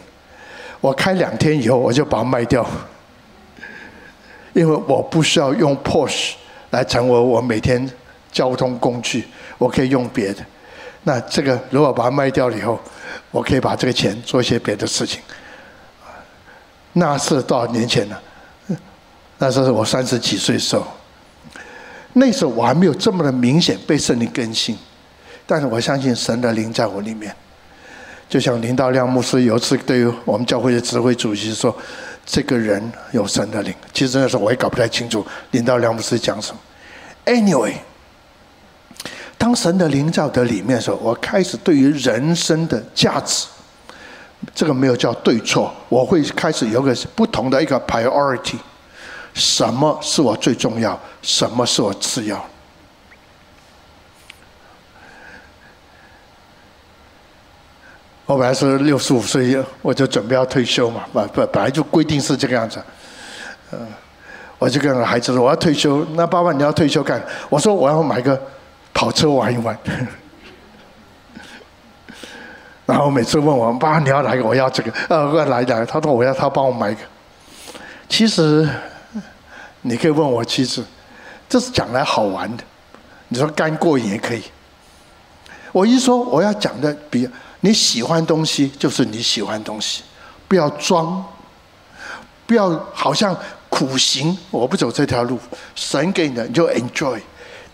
[0.81, 2.67] 我开两天以后我就把它卖掉，
[4.55, 6.33] 因为我不需要用 Porsche
[6.71, 7.87] 来成为我每天
[8.33, 10.43] 交通工具，我可以用别的。
[11.03, 12.81] 那这个如果把它卖掉了以后，
[13.31, 15.21] 我可以把这个钱做一些别的事情。
[16.95, 18.17] 那是多少年前呢？
[19.37, 20.87] 那时候是我三十几岁的时候。
[22.15, 24.77] 那时候我还没有这么的明显被圣灵更新，
[25.51, 27.35] 但是我相信神的灵在我里面。
[28.29, 31.77] 就像林道亮牧师有一次对于我们教会的指挥主席说
[32.25, 36.61] ：“这个人有神的灵。”其实那时候我也搞不太清楚林道亮牧师讲什么。
[37.27, 37.75] Anyway。
[39.37, 43.49] 当神的灵在我的里面的时候，我开始对于人生的价值，
[44.55, 48.59] 这个没有叫对错，我会开始有个不同的一个 priority，
[49.35, 52.50] 什么是我最重要，什么是我次要。
[58.31, 62.81] 我本来是六十五岁，我就准备要退休嘛，本本，本来就规定是这个样子。
[63.73, 63.81] 嗯，
[64.57, 67.21] 我就跟孩子说我要退休，那爸爸你要退休干？
[67.49, 68.41] 我说我要买个。
[68.93, 69.77] 跑车玩一玩，
[72.85, 74.45] 然后每次问我爸，你要哪个？
[74.45, 74.93] 我要这个。
[75.09, 77.01] 呃，我来来，他说我要他帮我买一个。
[78.09, 78.69] 其实
[79.81, 80.85] 你可以问我妻子，
[81.49, 82.65] 这是讲来好玩的。
[83.29, 84.43] 你说干过瘾也可以。
[85.73, 87.27] 我一说我要讲的比
[87.61, 90.03] 你喜欢东西就是你喜欢东西，
[90.49, 91.25] 不要装，
[92.47, 93.37] 不要好像
[93.69, 95.39] 苦行，我不走这条路，
[95.75, 97.21] 神给你的你就 enjoy。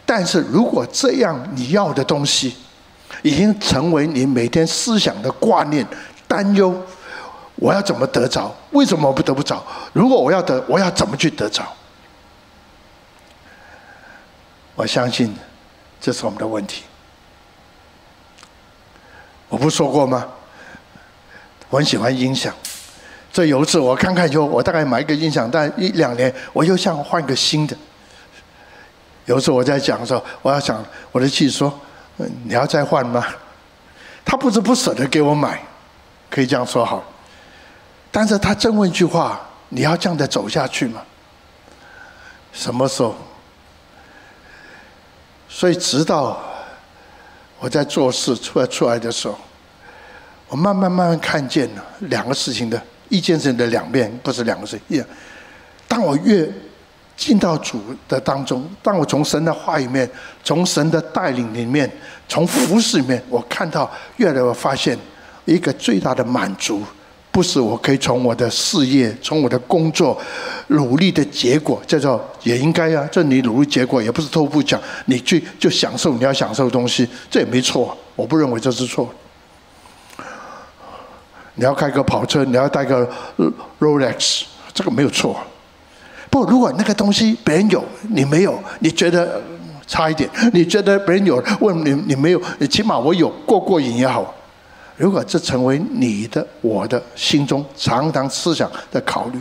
[0.04, 2.56] 但是如果这样你要的东西
[3.22, 5.86] 已经成为你每天思想的挂念、
[6.28, 6.74] 担忧，
[7.56, 8.54] 我要怎么得着？
[8.72, 9.64] 为什么我不得不着？
[9.92, 11.64] 如果我要得，我要怎么去得着？
[14.74, 15.34] 我相信
[16.00, 16.82] 这是我们的问题。
[19.48, 20.26] 我不说过吗？
[21.68, 22.52] 我很喜欢音响。
[23.32, 27.76] 这有一次我看看以后，我大概买一个音响，但一两年我又想换个新的。
[29.26, 31.80] 有时候我在讲的时候，我要想我的妻子说
[32.16, 33.26] ：“你要再换吗？”
[34.24, 35.62] 他不是不舍得给我买，
[36.30, 37.04] 可以这样说好。
[38.10, 41.02] 但是他真问一句话：“你要这样的走下去吗？”
[42.52, 43.14] 什么时候？
[45.48, 46.40] 所以直到
[47.58, 49.36] 我在做事出来出来的时候，
[50.48, 55.04] 我慢慢慢慢看见了两个事情的一件事情的两面，不是两个事情。
[55.88, 56.48] 当我越
[57.16, 60.08] 进到主的当中，当我从神的话里面，
[60.44, 61.90] 从神的带领里面，
[62.28, 64.98] 从服饰里面，我看到越来越发现
[65.46, 66.82] 一个最大的满足，
[67.36, 70.18] 不是我可以从我的事业、从我的工作
[70.68, 79.12] 努力的结果，叫做也应该啊，这你努力结果也不是偷不讲，你去就享受你要享受的东西，这也没错，我不认为这是错。
[81.56, 83.06] 你要开个跑车，你要带个
[83.80, 85.36] Rolex，这个没有错。
[86.30, 89.42] 不，如果那个东西别人有，你没有，你觉得
[89.86, 94.34] 差一点；你觉得别人有，问你你没有，你起码我有过过瘾也好。
[94.96, 99.40] 如果这成为你的、我的心中常常思想的考虑，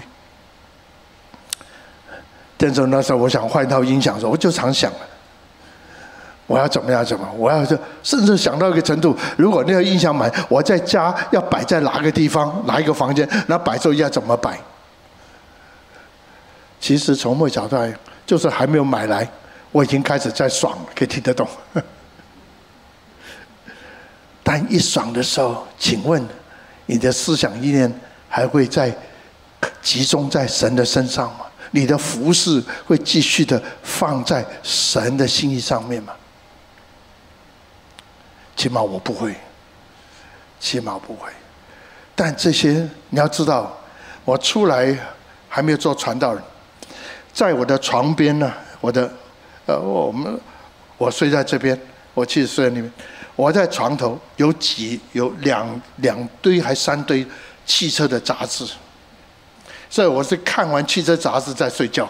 [2.58, 4.92] 但是那时候我想换一套音响的时候，我就常想，
[6.46, 7.06] 我要怎么样？
[7.06, 7.26] 怎么？
[7.38, 14.60] 我要这，甚至想到一个程度，如果那个音响买，我在家要摆在哪个地方、哪一个房间，那摆设要怎么摆？
[16.80, 17.94] 其实从某角度来，
[18.26, 19.28] 就是还没有买来，
[19.72, 21.48] 我已经开始在爽，可以听得懂。
[24.48, 26.24] 但一爽的时候，请问
[26.86, 27.92] 你的思想意念
[28.30, 28.96] 还会再
[29.82, 31.48] 集中在神的身上吗？
[31.72, 36.14] 你的服饰会继续的放在神的心意上面吗？
[38.56, 39.36] 起码我不会，
[40.60, 41.28] 起码不会。
[42.14, 43.76] 但这些你要知道，
[44.24, 44.96] 我出来
[45.50, 46.44] 还没有做传道人。
[47.34, 49.12] 在我的床边呢，我的，
[49.66, 50.40] 呃，我们
[50.98, 51.78] 我睡在这边，
[52.14, 52.94] 我去睡在那边。
[53.36, 57.26] 我在床头有几有两两堆还三堆
[57.66, 58.66] 汽车的杂志，
[59.90, 62.10] 所以我是看完汽车杂志再睡觉。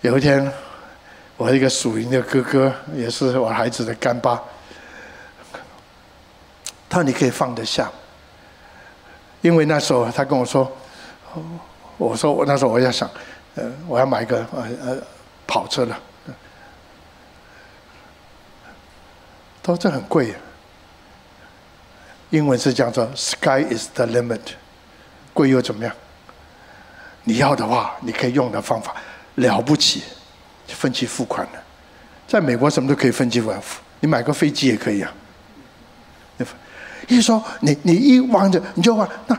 [0.00, 0.52] 有一天，
[1.36, 4.40] 我一个属灵的哥哥，也是我孩子的干爸。
[6.88, 7.90] 他说：“你可以放得下，
[9.40, 10.70] 因为那时候他跟我说，
[11.34, 11.42] 哦
[11.98, 13.10] 我说我那时候我要想，
[13.54, 14.96] 呃，我要买一个呃呃
[15.46, 15.98] 跑车了。
[19.62, 20.36] 他说这很贵，啊
[22.30, 24.40] 英文是叫做 ‘Sky is the limit’，
[25.32, 25.92] 贵又怎么样？
[27.24, 28.94] 你要的话，你可以用的方法
[29.36, 30.02] 了不起，
[30.68, 31.58] 分期付款的，
[32.28, 33.60] 在美国什么都可以分期付款，
[34.00, 35.12] 你买个飞机也可以啊。”
[37.08, 39.38] 一说你你一望着你就话那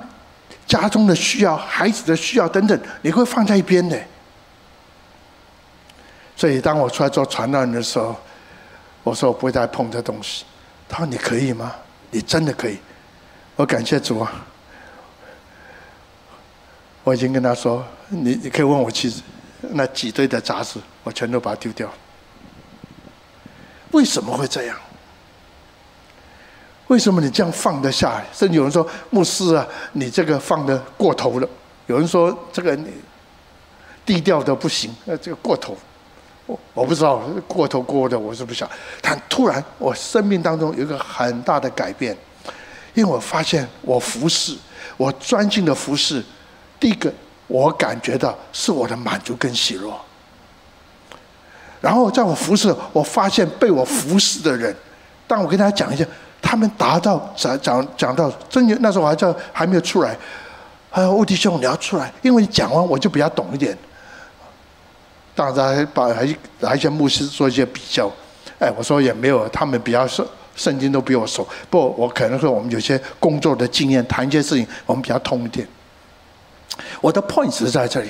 [0.67, 3.97] 家中的需要、孩子的需要等等，你会放在一边的。
[6.35, 8.15] 所以当我出来做传道人的时候，
[9.03, 10.45] 我说我不会再碰这东西。
[10.89, 11.73] 他说你可以吗？
[12.11, 12.77] 你真的可以？
[13.55, 14.45] 我感谢主啊！
[17.03, 19.21] 我已经跟他说，你你可以问我妻子，
[19.61, 21.89] 那几堆的杂志，我全都把它丢掉。
[23.91, 24.77] 为什么会这样？
[26.87, 28.23] 为什么你这样放得下？
[28.33, 31.49] 甚至有人说牧师啊，你这个放得过头了。
[31.85, 32.87] 有人说这个你
[34.05, 35.75] 低调的不行，呃，这个过头。
[36.45, 38.69] 我我不知道过头过的，我是不想。
[39.01, 42.15] 但突然我生命当中有一个很大的改变，
[42.93, 44.55] 因为我发现我服侍，
[44.95, 46.23] 我专心的服侍，
[46.79, 47.13] 第一个
[47.47, 49.93] 我感觉到是我的满足跟喜乐。
[51.81, 54.73] 然后在我服侍，我发现被我服侍的人，
[55.27, 56.05] 当我跟大家讲一下。
[56.49, 60.17] 他们达到讲讲讲到真的那时候我还叫还没有出来，
[60.91, 63.77] 哎，欧弟兄你要出来，因为你讲完我就比较懂一点。
[65.35, 66.25] 当然还把还
[66.61, 68.09] 还一些牧师做一些比较，
[68.59, 70.25] 哎，我说也没有他们比较受
[70.55, 71.45] 圣经都比我熟。
[71.69, 75.67] 不我可能说我们有些工作的经验，谈一些事情我们比较通一点。
[77.01, 78.09] 我的 point 是在这里。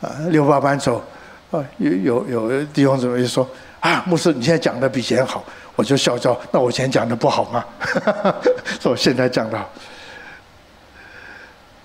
[0.00, 1.04] 啊，六八班走，
[1.50, 3.46] 啊，有有有弟兄姊妹就说
[3.80, 5.44] 啊，牧师你现在讲的比以前好，
[5.76, 6.38] 我就笑笑。
[6.50, 7.64] 那我以前讲的不好吗？
[8.80, 9.68] 说我现在讲的。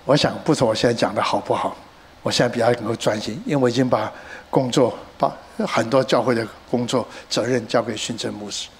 [0.04, 1.76] 我想不是我现在讲的好不好，
[2.22, 4.10] 我现在比较能够专心，因为我已经把
[4.48, 5.30] 工作把
[5.66, 8.70] 很多教会的工作责任交给训正牧师，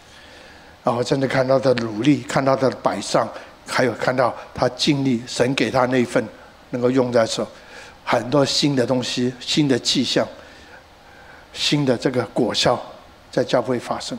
[0.83, 3.29] 然后真的看到他的努力，看到他的摆上，
[3.67, 6.27] 还有看到他尽力神给他那一份
[6.71, 7.47] 能够用在手。
[8.05, 10.27] 很多新的东西、新的迹象、
[11.53, 12.83] 新的这个果效
[13.31, 14.19] 在教会发生，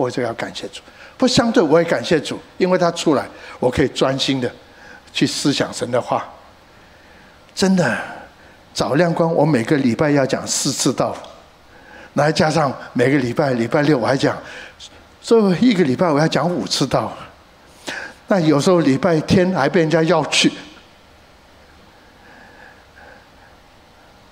[0.00, 0.80] 我就要感谢主。
[1.16, 3.28] 不相对，我也感谢主，因为他出来，
[3.58, 4.50] 我可以专心的
[5.12, 6.26] 去思想神的话。
[7.54, 7.98] 真的，
[8.72, 11.14] 早亮光，我每个礼拜要讲四次道，
[12.14, 14.38] 来加上每个礼拜礼拜六我还讲，
[15.20, 17.12] 所以一个礼拜我要讲五次道。
[18.26, 20.50] 那有时候礼拜天还被人家要去。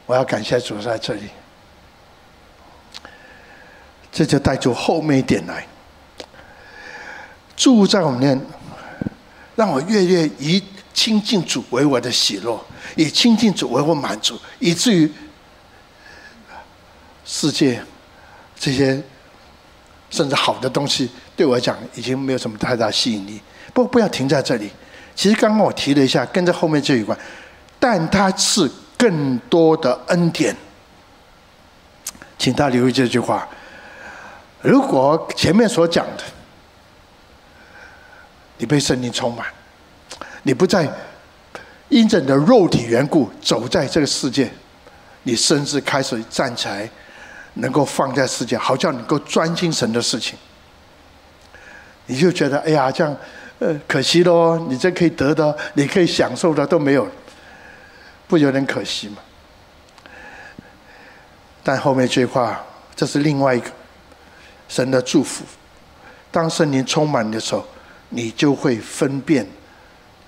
[0.06, 1.28] 我要感谢主在这里，
[4.18, 5.64] 这就带出后面一点来，
[7.56, 8.40] 住在里面，
[9.54, 10.60] 让我越越以
[10.92, 12.60] 亲近主为我的喜乐，
[12.96, 15.08] 以亲近主为我满足，以至于
[17.24, 17.80] 世界
[18.58, 19.00] 这些
[20.10, 23.40] 甚至好的东西对我来讲已经没有什么太大吸引力。
[23.72, 24.68] 不不要停在这里，
[25.14, 27.16] 其实刚刚我提了一下，跟着后面这一关，
[27.78, 28.68] 但它是。
[28.98, 30.56] 更多的恩典，
[32.36, 33.48] 请大家留意这句话。
[34.68, 36.22] 如果前面所讲的，
[38.58, 39.46] 你被圣灵充满，
[40.42, 40.86] 你不再
[41.88, 44.50] 因着你的肉体缘故走在这个世界，
[45.22, 46.86] 你甚至开始站起来，
[47.54, 50.38] 能够放在世界，好像能够专心神的事情，
[52.04, 53.16] 你就觉得哎呀，这样
[53.60, 57.08] 呃可惜咯，你这可以得的，你可以享受的都没有。
[58.26, 59.16] 不有点可惜吗？
[61.64, 62.62] 但后面这句话，
[62.94, 63.70] 这是另外一个
[64.68, 65.44] 神的祝福。
[66.30, 67.66] 当圣灵充满的时候，
[68.10, 69.44] 你就会分辨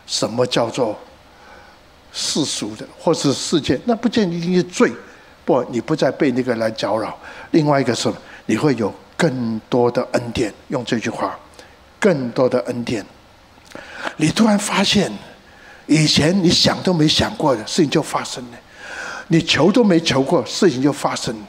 [0.07, 0.99] 什么叫做
[2.12, 3.78] 世俗的，或是世界。
[3.84, 4.91] 那不见一定是罪，
[5.45, 7.16] 不，你不再被那个来搅扰。
[7.53, 8.12] 另外一个是，
[8.47, 10.53] 你会有更多的恩典。
[10.68, 11.38] 用这句话，
[11.99, 13.05] 更多的恩典，
[14.16, 15.12] 你突然发现。
[15.86, 18.59] 以前你想都没想过的事情就发生了，
[19.26, 21.43] 你求都没求过，事情就发生了。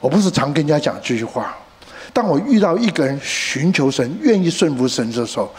[0.00, 1.56] 我不是常跟人家讲这句话，
[2.12, 5.52] 当我遇到一个人寻求神、愿意顺服神的时候，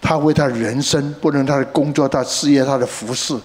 [0.00, 3.38] 他为他人生，不论他的工作、他的事业、他的服事，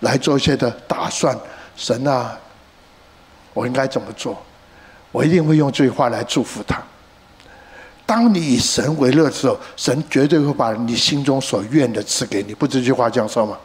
[0.00, 1.38] 来做一些的打算。
[1.76, 2.38] 神啊，
[3.52, 4.42] 我应该怎么做？
[5.12, 6.82] 我一定会用这句话来祝福他。
[8.06, 12.54] 当你以神为乐的时候，神绝对会把你心中所愿的赐给你。
[12.54, 13.58] 不，这句话这样说吗？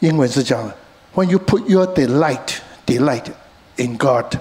[0.00, 0.74] 英文是这样的
[1.14, 2.56] ：When you put your delight,
[2.86, 3.26] delight
[3.76, 4.38] in God,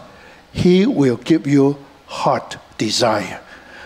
[0.53, 1.76] He will give you
[2.07, 3.39] heart desire。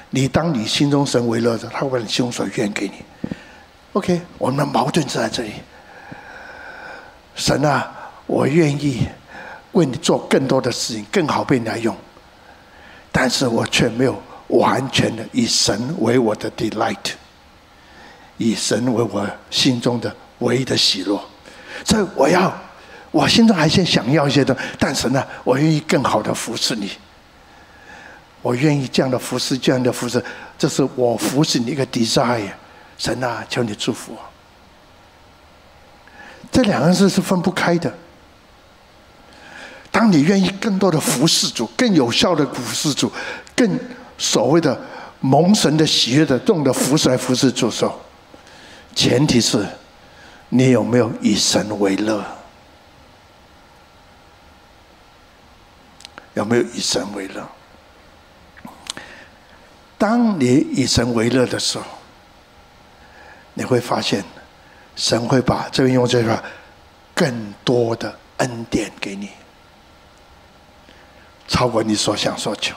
[0.10, 2.94] 你当你心中神为乐的，他会把你心中所愿给你。
[3.94, 5.52] OK，我们的矛盾就在这里。
[7.36, 7.92] 神啊，
[8.26, 9.08] 我愿意。
[9.74, 11.96] 为你做更多的事情，更好被你来用，
[13.10, 17.14] 但是我却没有完全的以神为我的 delight，
[18.36, 21.18] 以神为我心中的唯一的喜乐。
[21.86, 22.54] 所以我要，
[23.12, 26.90] 我心中还是想要一些的，但是呢，我愿意更好的服侍你。
[28.42, 30.24] 我愿意这样的服侍，这样的服侍，
[30.58, 32.50] 这是我服侍你一个 desire。
[32.98, 34.20] 神啊，求你祝福我。
[36.52, 37.92] 这两个字是分不开的。
[39.92, 43.12] 当你愿意更多的服侍主，更有效的服侍主，
[43.56, 43.80] 更
[44.18, 44.80] 所谓的
[45.20, 48.00] 蒙神的喜悦的这种的服侍来服侍主的时候，
[48.96, 49.66] 前提是，
[50.50, 52.24] 你有没有以神为乐？
[56.34, 57.48] 有没有以神为乐？
[59.98, 61.86] 当你以神为乐的时候，
[63.54, 64.24] 你会发现，
[64.96, 66.44] 神会把这边用这个
[67.14, 69.30] 更多的恩典给你。
[71.48, 72.76] 超过你所想所求。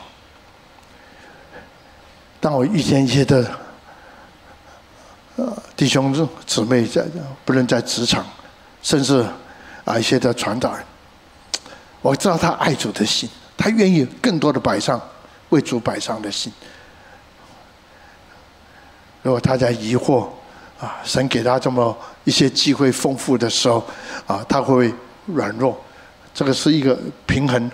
[2.41, 3.59] 当我遇见一些的
[5.37, 7.07] 呃弟兄姊妹在，
[7.45, 8.27] 不论在职场，
[8.83, 9.25] 甚至
[9.85, 10.85] 啊一些的传道人，
[12.03, 15.01] 我知道他爱主的心，他愿意更多的摆上
[15.51, 16.53] 为主摆上的心。
[19.23, 20.29] 如果他在疑惑
[20.81, 23.87] 啊，神给他这么一些机会丰富的时候
[24.27, 24.93] 啊，他会
[25.27, 25.81] 软弱。
[26.35, 27.71] 这个是一个平衡，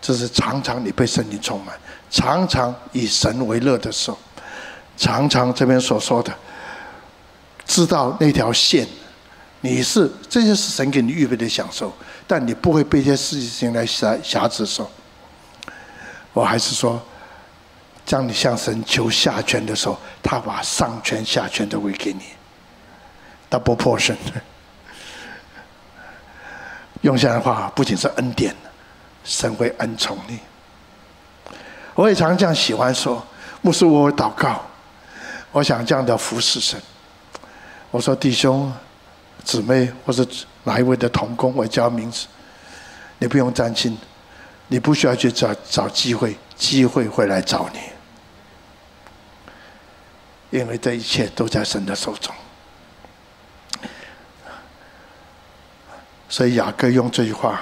[0.00, 1.74] 这是常常你被圣灵充满，
[2.10, 4.18] 常常以神为乐的时候，
[4.96, 6.32] 常常这边所说的，
[7.66, 8.86] 知道那条线，
[9.62, 11.92] 你是这些是神给你预备的享受，
[12.32, 14.90] 但你不会被这些事情来辖辖制的时候，
[16.32, 16.98] 我还是说，
[18.06, 22.22] 当你向神求下权的时候，他把上权下权都会给你
[23.50, 24.16] ，double portion。
[27.02, 28.56] 用现在的话，不仅是恩典，
[29.24, 30.38] 神会恩宠你。
[31.94, 33.22] 我也常常这样喜欢说，
[33.60, 34.62] 牧师，我祷告，
[35.50, 36.80] 我想这样的服侍神。
[37.90, 38.72] 我说弟兄、
[39.44, 40.26] 姊妹，或者
[40.64, 42.26] 哪一位的同工，我叫名字，
[43.18, 43.96] 你不用担心，
[44.68, 47.80] 你不需要去找找机会，机会会来找你，
[50.58, 52.34] 因为这一切都在神的手中。
[56.28, 57.60] 所以雅各用这句话，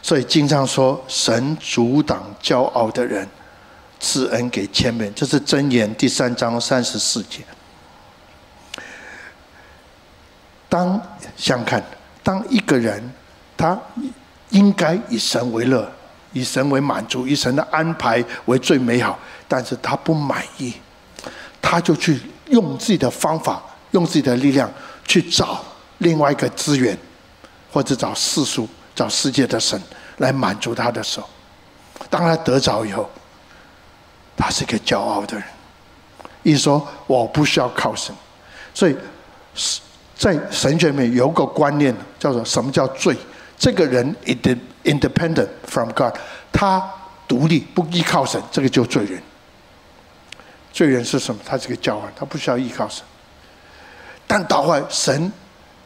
[0.00, 3.28] 所以经常说神阻挡骄傲的人，
[3.98, 5.12] 赐恩给谦卑。
[5.12, 7.44] 这是箴言第三章三十四节。
[10.70, 10.98] 当
[11.36, 11.84] 想看，
[12.22, 13.12] 当一个人
[13.58, 13.78] 他
[14.48, 15.86] 应该以神为乐，
[16.32, 20.72] 以神为满足，以神的安排为最美好，但是他不满意，
[21.60, 24.70] 他就去用自己的方法，用自己的力量
[25.06, 25.62] 去找
[25.98, 26.96] 另外一个资源。
[27.72, 29.80] 或者找世俗、找世界的神
[30.16, 31.28] 来满足他的时候，
[32.10, 33.08] 当他得着以后，
[34.36, 35.46] 他是一个骄傲的人。
[36.42, 38.12] 一说我不需要靠神，
[38.74, 38.96] 所以
[39.54, 39.80] 是
[40.20, 43.16] 在神学里面有个观念叫做什么叫罪？
[43.56, 44.14] 这个人
[44.84, 46.14] independent from God，
[46.52, 46.86] 他
[47.26, 49.22] 独立不依靠神，这个就罪人。
[50.70, 51.40] 罪人是什么？
[51.46, 53.02] 他是个骄傲，他不需要依靠神。
[54.26, 55.32] 但倒坏神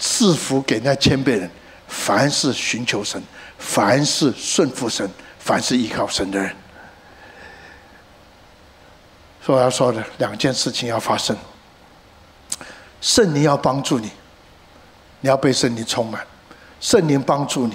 [0.01, 1.49] 赐福给那谦卑人。
[1.87, 3.23] 凡是寻求神，
[3.59, 5.09] 凡是顺服神，
[5.39, 6.51] 凡是依靠神的人，
[9.41, 11.37] 所以我要说的两件事情要发生：
[13.03, 14.11] 圣灵要帮助你，
[15.25, 16.21] 你要被圣灵充满；
[16.83, 17.73] 圣灵帮助你，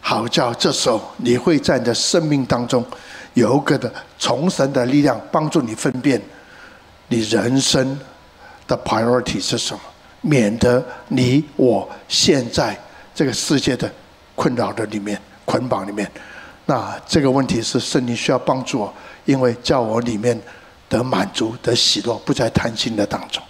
[0.00, 2.84] 好叫这时候你会在你的生命当中
[3.34, 6.20] 有一个的从神的力量帮助你分辨
[7.06, 7.96] 你人生
[8.66, 9.80] 的 priority 是什么，
[10.22, 12.76] 免得你我现在。
[13.14, 13.90] 这个世界的
[14.34, 16.10] 困扰的里面，捆绑里面，
[16.66, 18.94] 那这个问题是圣灵需要帮助我，
[19.24, 20.38] 因为叫我里面
[20.86, 23.42] 得满足、得喜乐，不在贪心的当中。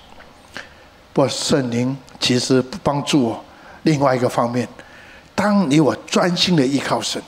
[1.12, 3.45] 不圣灵其实帮助我
[3.83, 4.69] 另外一个方面，
[5.35, 7.21] 当你我专心的依靠神，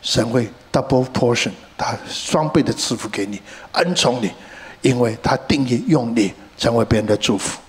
[0.00, 3.40] 神会 double portion，他双倍的赐福给你，
[3.72, 4.30] 恩宠你，
[4.80, 7.60] 因为他定义用你成为别人的祝福。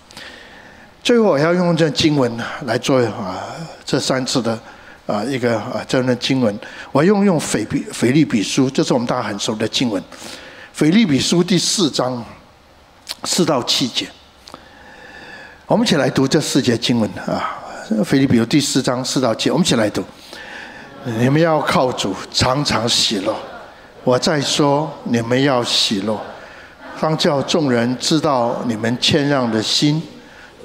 [1.03, 3.43] 最后我要用这经文来做啊，
[3.83, 4.57] 这三次的
[5.05, 6.57] 啊一个啊这样的经文，
[6.91, 10.01] 我用用腓比腓利比书，这是我们大家很熟的经文，
[10.71, 12.23] 腓利比书第四章
[13.25, 14.07] 四到七节，
[15.65, 17.57] 我们一起来读这四节经文啊，
[18.03, 20.03] 腓立比书第四章四到七，我们一起来读，
[21.05, 23.33] 你们要靠主常常喜乐，
[24.03, 26.19] 我再说你们要喜乐，
[26.97, 30.01] 方叫众人知道你们谦让的心。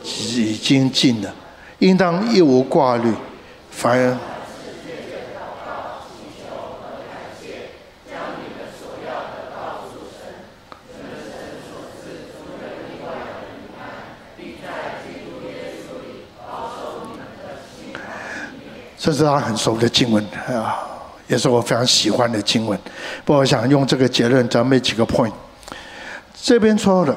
[0.02, 1.34] 已经尽了，
[1.80, 3.12] 应当一无挂虑，
[3.68, 4.16] 反而
[18.98, 20.76] 这是他很熟的经文啊，
[21.28, 22.78] 也是我非常喜欢的经文。
[23.24, 25.32] 不过，我想用这个结论，咱们几个 point。
[26.42, 27.16] 这边说的。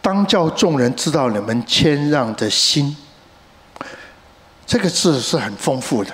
[0.00, 2.96] 当叫众人知道你们谦让的心，
[4.64, 6.12] 这个字是很丰富的。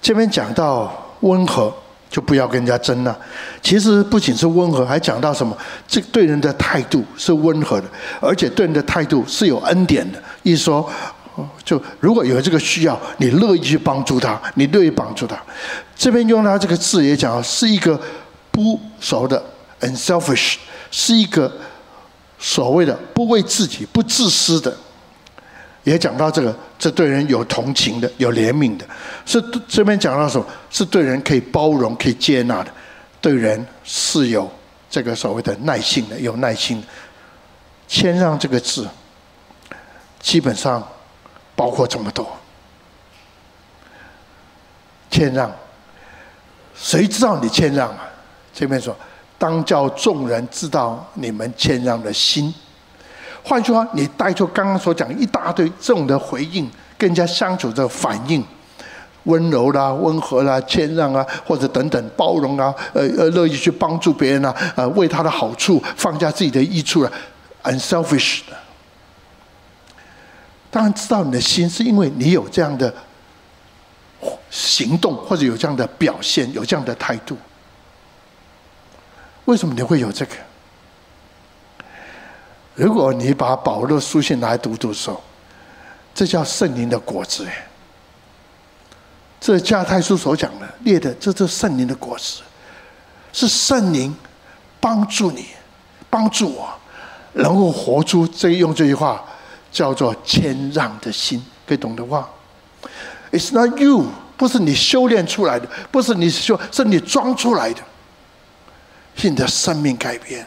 [0.00, 1.74] 这边讲到温和，
[2.08, 3.18] 就不要跟人家争了。
[3.60, 5.56] 其实不仅是温和，还讲到什么？
[5.88, 7.88] 这对人的态度是温和的，
[8.20, 10.22] 而且对人的态度是有恩典的。
[10.44, 10.88] 一说，
[11.64, 15.40] 就如果有这个需要，你乐意去帮助他，你乐意帮助他。
[15.96, 18.00] 这边用他这个字也讲，是一个
[18.50, 19.42] 不熟的
[19.80, 20.56] ，unselfish，
[20.90, 21.50] 是一个。
[22.36, 24.76] 所谓的不为自己、不自私的，
[25.84, 28.84] 也讲到这个，这对人有同情的、有怜悯的，
[29.24, 30.44] 是这边讲到什么？
[30.68, 32.66] 是对人可以包容、可以接纳的，
[33.18, 34.50] 对人是有
[34.90, 36.86] 这个所谓的耐性的、有耐心的。
[37.88, 38.86] 谦让这个字，
[40.20, 40.86] 基本上
[41.54, 42.26] 包括这么多。
[45.10, 45.50] 谦让，
[46.74, 48.08] 谁知道你谦让啊？
[48.52, 48.96] 这边说。
[49.36, 52.54] 当叫众人知道你们谦让的心。
[53.42, 58.42] 换句话，你带出刚刚所讲一大堆这种的回应，跟人家相处的反应，
[59.24, 67.12] 温柔啦、温和啦、谦让啊，或者等等包容啊，呃呃，乐意去帮助别人啊，呃，为他的好处放下自己的益处啊
[67.64, 68.56] ，unselfish 的。
[70.74, 72.92] 当然知道你的心，是因为你有这样的
[74.50, 77.38] 行动，或者有这样的表现，有这样的态度。
[79.44, 80.32] 为什么你会有这个？
[82.74, 85.22] 如果你把保罗书信拿来读读的时候，
[86.12, 87.68] 这叫圣灵的果子哎。
[89.40, 92.40] 这加太书所讲的列的，这这圣灵的果子，
[93.32, 94.12] 是圣灵
[94.80, 95.46] 帮助你，
[96.10, 96.68] 帮助我，
[97.34, 99.24] 能够活出这用这句话
[99.74, 102.30] 叫做谦让的心，可以懂得话
[103.32, 104.06] ？It's not you，
[104.36, 107.82] 不是你修炼出来的，不是你修，是你装出来的。
[109.16, 110.44] 是你的生命改变，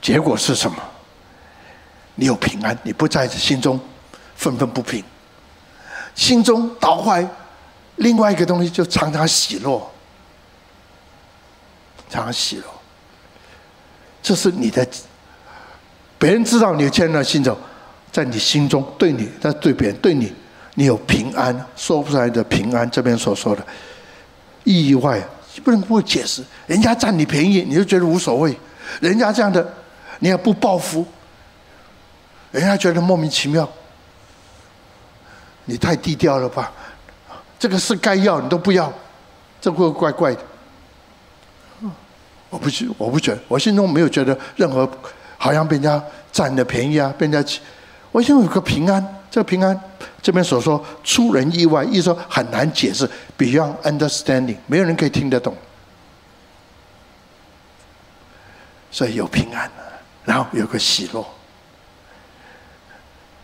[0.00, 0.76] 结果是什么？
[2.14, 3.78] 你有平安，你不在心中
[4.34, 5.04] 愤愤不平，
[6.14, 7.26] 心中倒坏。
[7.96, 9.78] 另外一个东西就常常喜乐，
[12.08, 12.64] 常常喜乐。
[14.22, 14.88] 这是你的，
[16.18, 17.56] 别人知道你有谦让心中，
[18.10, 20.32] 在你心中对你，在对别人对你，
[20.74, 22.90] 你有平安，说不出来的平安。
[22.90, 23.66] 这边所说的
[24.64, 25.22] 意外。
[25.64, 28.52] 不能不解释，人家占你便宜，你就觉得无所谓；
[29.00, 29.74] 人家这样的，
[30.20, 31.04] 你也不报复，
[32.52, 33.68] 人家觉得莫名其妙。
[35.64, 36.70] 你太低调了吧？
[37.58, 38.92] 这个是该要你都不要，
[39.60, 40.40] 这会怪怪的。
[42.50, 44.88] 我不觉，我不觉得，我心中没有觉得任何
[45.38, 47.58] 好像被人家占了便宜啊，被人家，
[48.12, 49.14] 我想有个平安。
[49.30, 49.78] 这个平安，
[50.22, 55.54] 这边所说出人意外，意思说很难解释，beyond understanding，没有人可以听得懂。
[58.90, 59.70] 所以有平安，
[60.24, 61.22] 然后有个喜乐。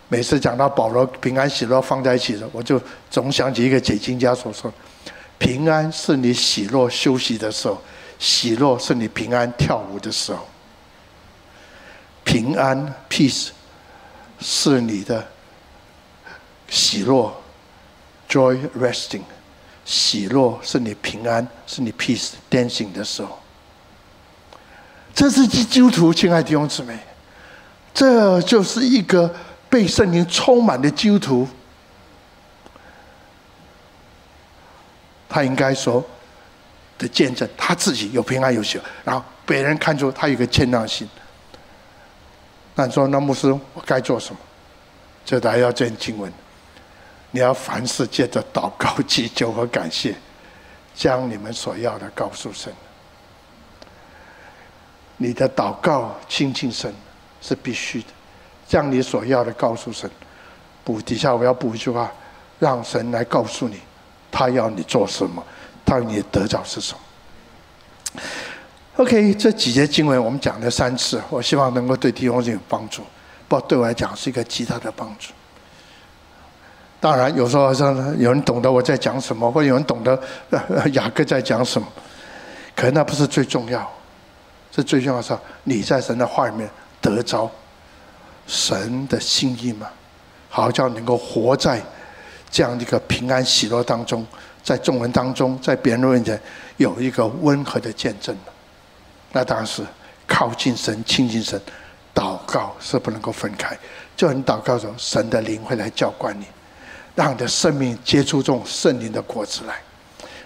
[0.09, 2.81] 每次讲到保罗平安喜乐放在一起的时候，我就
[3.11, 4.73] 总想起一个解经家所说：
[5.37, 7.79] 平安是你喜乐休息的时候，
[8.19, 10.49] 喜乐是你平安跳舞的时候。
[12.25, 13.51] 平安 peace
[14.41, 15.29] 是你的。
[16.67, 17.33] 喜乐
[18.29, 19.21] ，joy resting，
[19.85, 23.39] 喜乐是你平安，是你 peace dancing 的时候。
[25.15, 26.99] 这是基督徒，亲爱的弟兄姊妹，
[27.93, 29.33] 这就是一个
[29.69, 31.47] 被圣灵充满的基督徒。
[35.29, 36.05] 他应该说
[36.99, 41.07] 的见证，他自己有平安有喜，然后别人看出他有个谦让心。
[42.75, 44.41] 那你说，那牧师，我该做什么？
[45.25, 46.33] 这大家要见经文。
[47.31, 50.15] 你要凡事借着祷告、祈求和感谢，
[50.95, 52.73] 将你们所要的告诉神。
[55.17, 56.93] 你的祷告亲近神
[57.41, 58.09] 是必须的，
[58.67, 60.11] 将你所要的告诉神。
[60.85, 62.13] 补底下我要补一句话，
[62.59, 63.81] 让神来告诉你，
[64.31, 65.43] 他要你做什么，
[65.85, 66.99] 他要你得着是什么。
[68.97, 73.03] OK，这几节经文我们讲了三次，我希望能够对弟兄有帮助，
[73.49, 75.33] 不过对我来讲是一个极大的帮助。
[77.01, 80.17] 当然，有时候好像有人懂得我在讲什么，或有人懂得
[80.93, 81.89] 雅各在讲什么，
[82.77, 83.85] 可那不是最重要。
[84.71, 86.71] 这最重要的是你在神的话里面
[87.01, 87.51] 得着
[88.47, 89.89] 神的心意嘛，
[90.49, 91.83] 好叫能够活在
[92.49, 94.25] 这样一个平安喜乐当中，
[94.63, 96.41] 在众人当中，在别人面前
[96.77, 98.37] 有一个温和的见证。
[99.35, 99.85] 那当然是
[100.29, 101.61] 靠近神、亲近神，
[102.15, 103.77] 祷告是不能够分开。
[104.17, 106.47] 就你祷告的时候，神的灵会来浇灌你。
[107.17, 109.75] 让你的生命结出这种圣灵的果子来，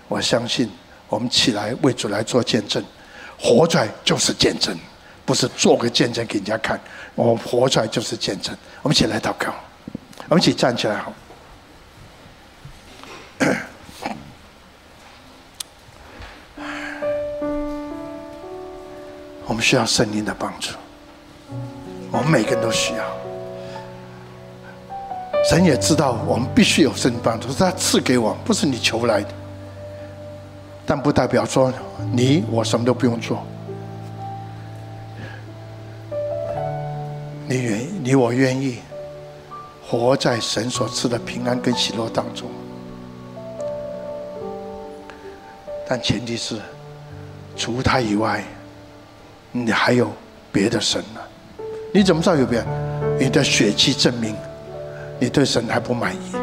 [0.07, 0.71] 我相信
[1.09, 2.83] 我们起来为主来做见证，
[3.39, 4.79] 活出来就是见证，
[5.25, 6.79] 不是做个见证给人家看，
[7.15, 8.57] 我们活出来就是见证。
[8.83, 9.55] 我们起来祷告，
[10.29, 11.13] 我们一起站起来好。
[19.49, 20.75] 我们需要圣灵的帮助，
[22.13, 23.05] 我们每个人都需要。
[25.49, 29.29] 神也知道我们必须有圣灵帮助，是他赐给我，不是你求来的。
[30.85, 31.73] 但不代表说
[32.13, 33.43] 你我什么都不用做。
[37.47, 38.81] 你愿你我愿意
[39.83, 42.51] 活在神所赐的平安跟喜乐当中，
[45.89, 46.61] 但前提是
[47.57, 48.45] 除他以外，
[49.65, 50.11] 你还有
[50.53, 51.21] 别的神呢？
[51.93, 52.65] 你怎么知道有别？
[53.19, 54.35] 你的血气证明。
[55.21, 56.37] 你对神还不满意，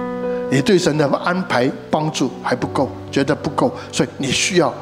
[0.51, 4.73] 你对神的安排帮助还不够，觉得不够，所以你需要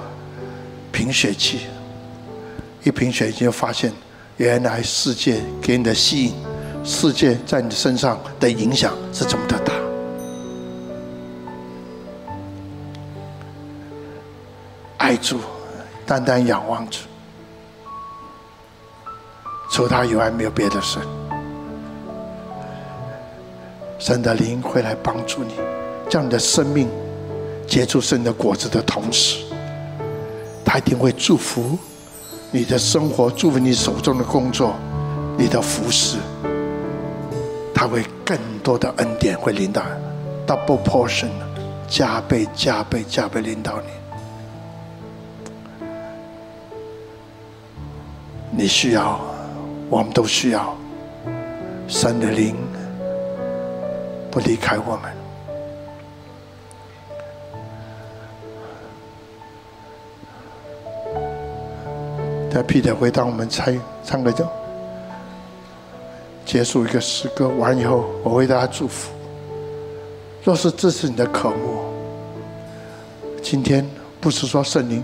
[0.91, 1.67] 凭血气。
[2.83, 3.93] 一凭血气就发现，
[4.37, 6.33] 原来世界给你的吸引，
[6.83, 9.71] 世界在你身上的影响是这么的大。
[14.97, 15.39] 爱主，
[16.03, 17.01] 单单仰望主，
[19.73, 21.01] 除他以外没有别的神。
[23.97, 25.55] 神的灵会来帮助你，
[26.07, 26.87] 叫你的生命
[27.67, 29.43] 结出神的果子的同时，
[30.63, 31.75] 他一定会祝福
[32.51, 34.75] 你的生活，祝福你手中的工作，
[35.39, 36.19] 你的服饰，
[37.73, 39.81] 他会更多的恩典会临到
[40.45, 41.29] ，double portion，
[41.87, 43.87] 加倍、加倍、加倍临到你。
[48.55, 49.19] 你需要，
[49.93, 50.75] 我们都需要，
[51.87, 52.55] 神的灵
[54.31, 55.13] 不离开我们。
[62.51, 63.71] 在 Peter 回当我们唱
[64.03, 64.43] 唱个就
[66.43, 69.13] 结束一个诗歌完以后，我为大家祝福。
[70.43, 71.83] 若是这是你的渴慕，
[73.43, 73.87] 今天
[74.19, 75.03] 不是说圣灵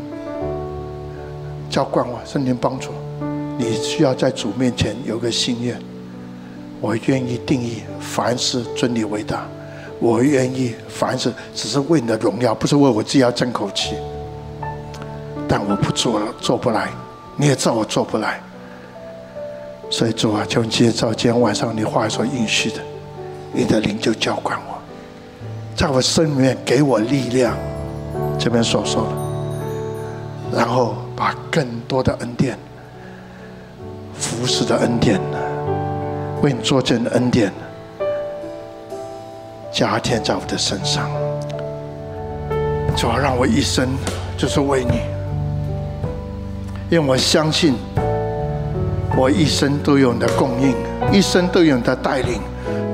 [1.69, 2.89] 浇灌我，圣灵帮助。
[3.59, 5.77] 你需要在主面前有个心愿，
[6.79, 9.45] 我愿意定义凡事尊你为大，
[9.99, 13.95] 我愿意凡事只是为你的荣耀，不是为我自己要争口气。
[15.45, 16.87] 但我不做了，做不来，
[17.35, 18.41] 你也知道我做不来。
[19.89, 22.77] 所以主啊，求你接受今天晚上你话所应许的，
[23.51, 24.77] 你的灵就浇灌我，
[25.75, 27.57] 在我生里面给我力量。
[28.39, 32.57] 这边所说的，然后把更多的恩典。
[34.39, 35.37] 服侍的恩典呢，
[36.41, 38.05] 为你作证的恩典呢，
[39.69, 41.09] 加添在我的身上。
[42.95, 43.89] 主要让我一生
[44.37, 45.01] 就是为你，
[46.89, 47.75] 因为我相信，
[49.17, 50.73] 我一生都有你的供应，
[51.11, 52.39] 一生都有你的带领，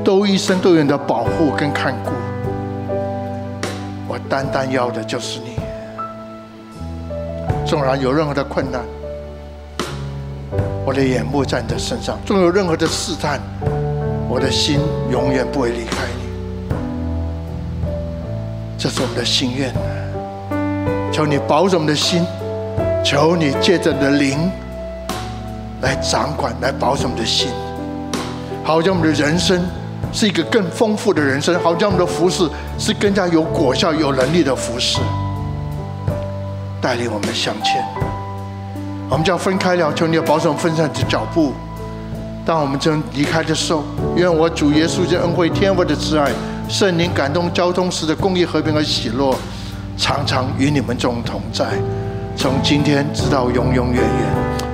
[0.03, 2.09] 都一生都有你的保护跟看顾。
[4.07, 5.55] 我单单要的就是你。
[7.67, 8.81] 纵然有任何的困难。
[10.86, 13.41] 我的眼目在你的身上，纵有任何的试探，
[14.29, 14.79] 我的心
[15.11, 16.23] 永远不会离开你。
[18.77, 19.73] 这是我们的心愿。
[21.11, 22.23] 求你保守我们的心，
[23.03, 24.51] 求你借着你的灵
[25.81, 27.49] 来掌管、来保守我们的心，
[28.63, 29.65] 好让我们的人生
[30.13, 34.99] 是一个更丰富的人生，好让我们的服事是更加有果效、有能力的服事，
[36.79, 37.83] 带领我们向前。
[39.10, 41.53] 我们就要分开了，求你保守分散的脚步。
[42.45, 43.84] 当我们真离开的时候，
[44.16, 46.32] 愿我主耶稣的恩惠、天父的慈爱、
[46.68, 49.36] 圣灵感动交通时的公益、和平和喜乐，
[49.97, 51.66] 常常与你们众同在，
[52.36, 54.64] 从今天直到永永远远。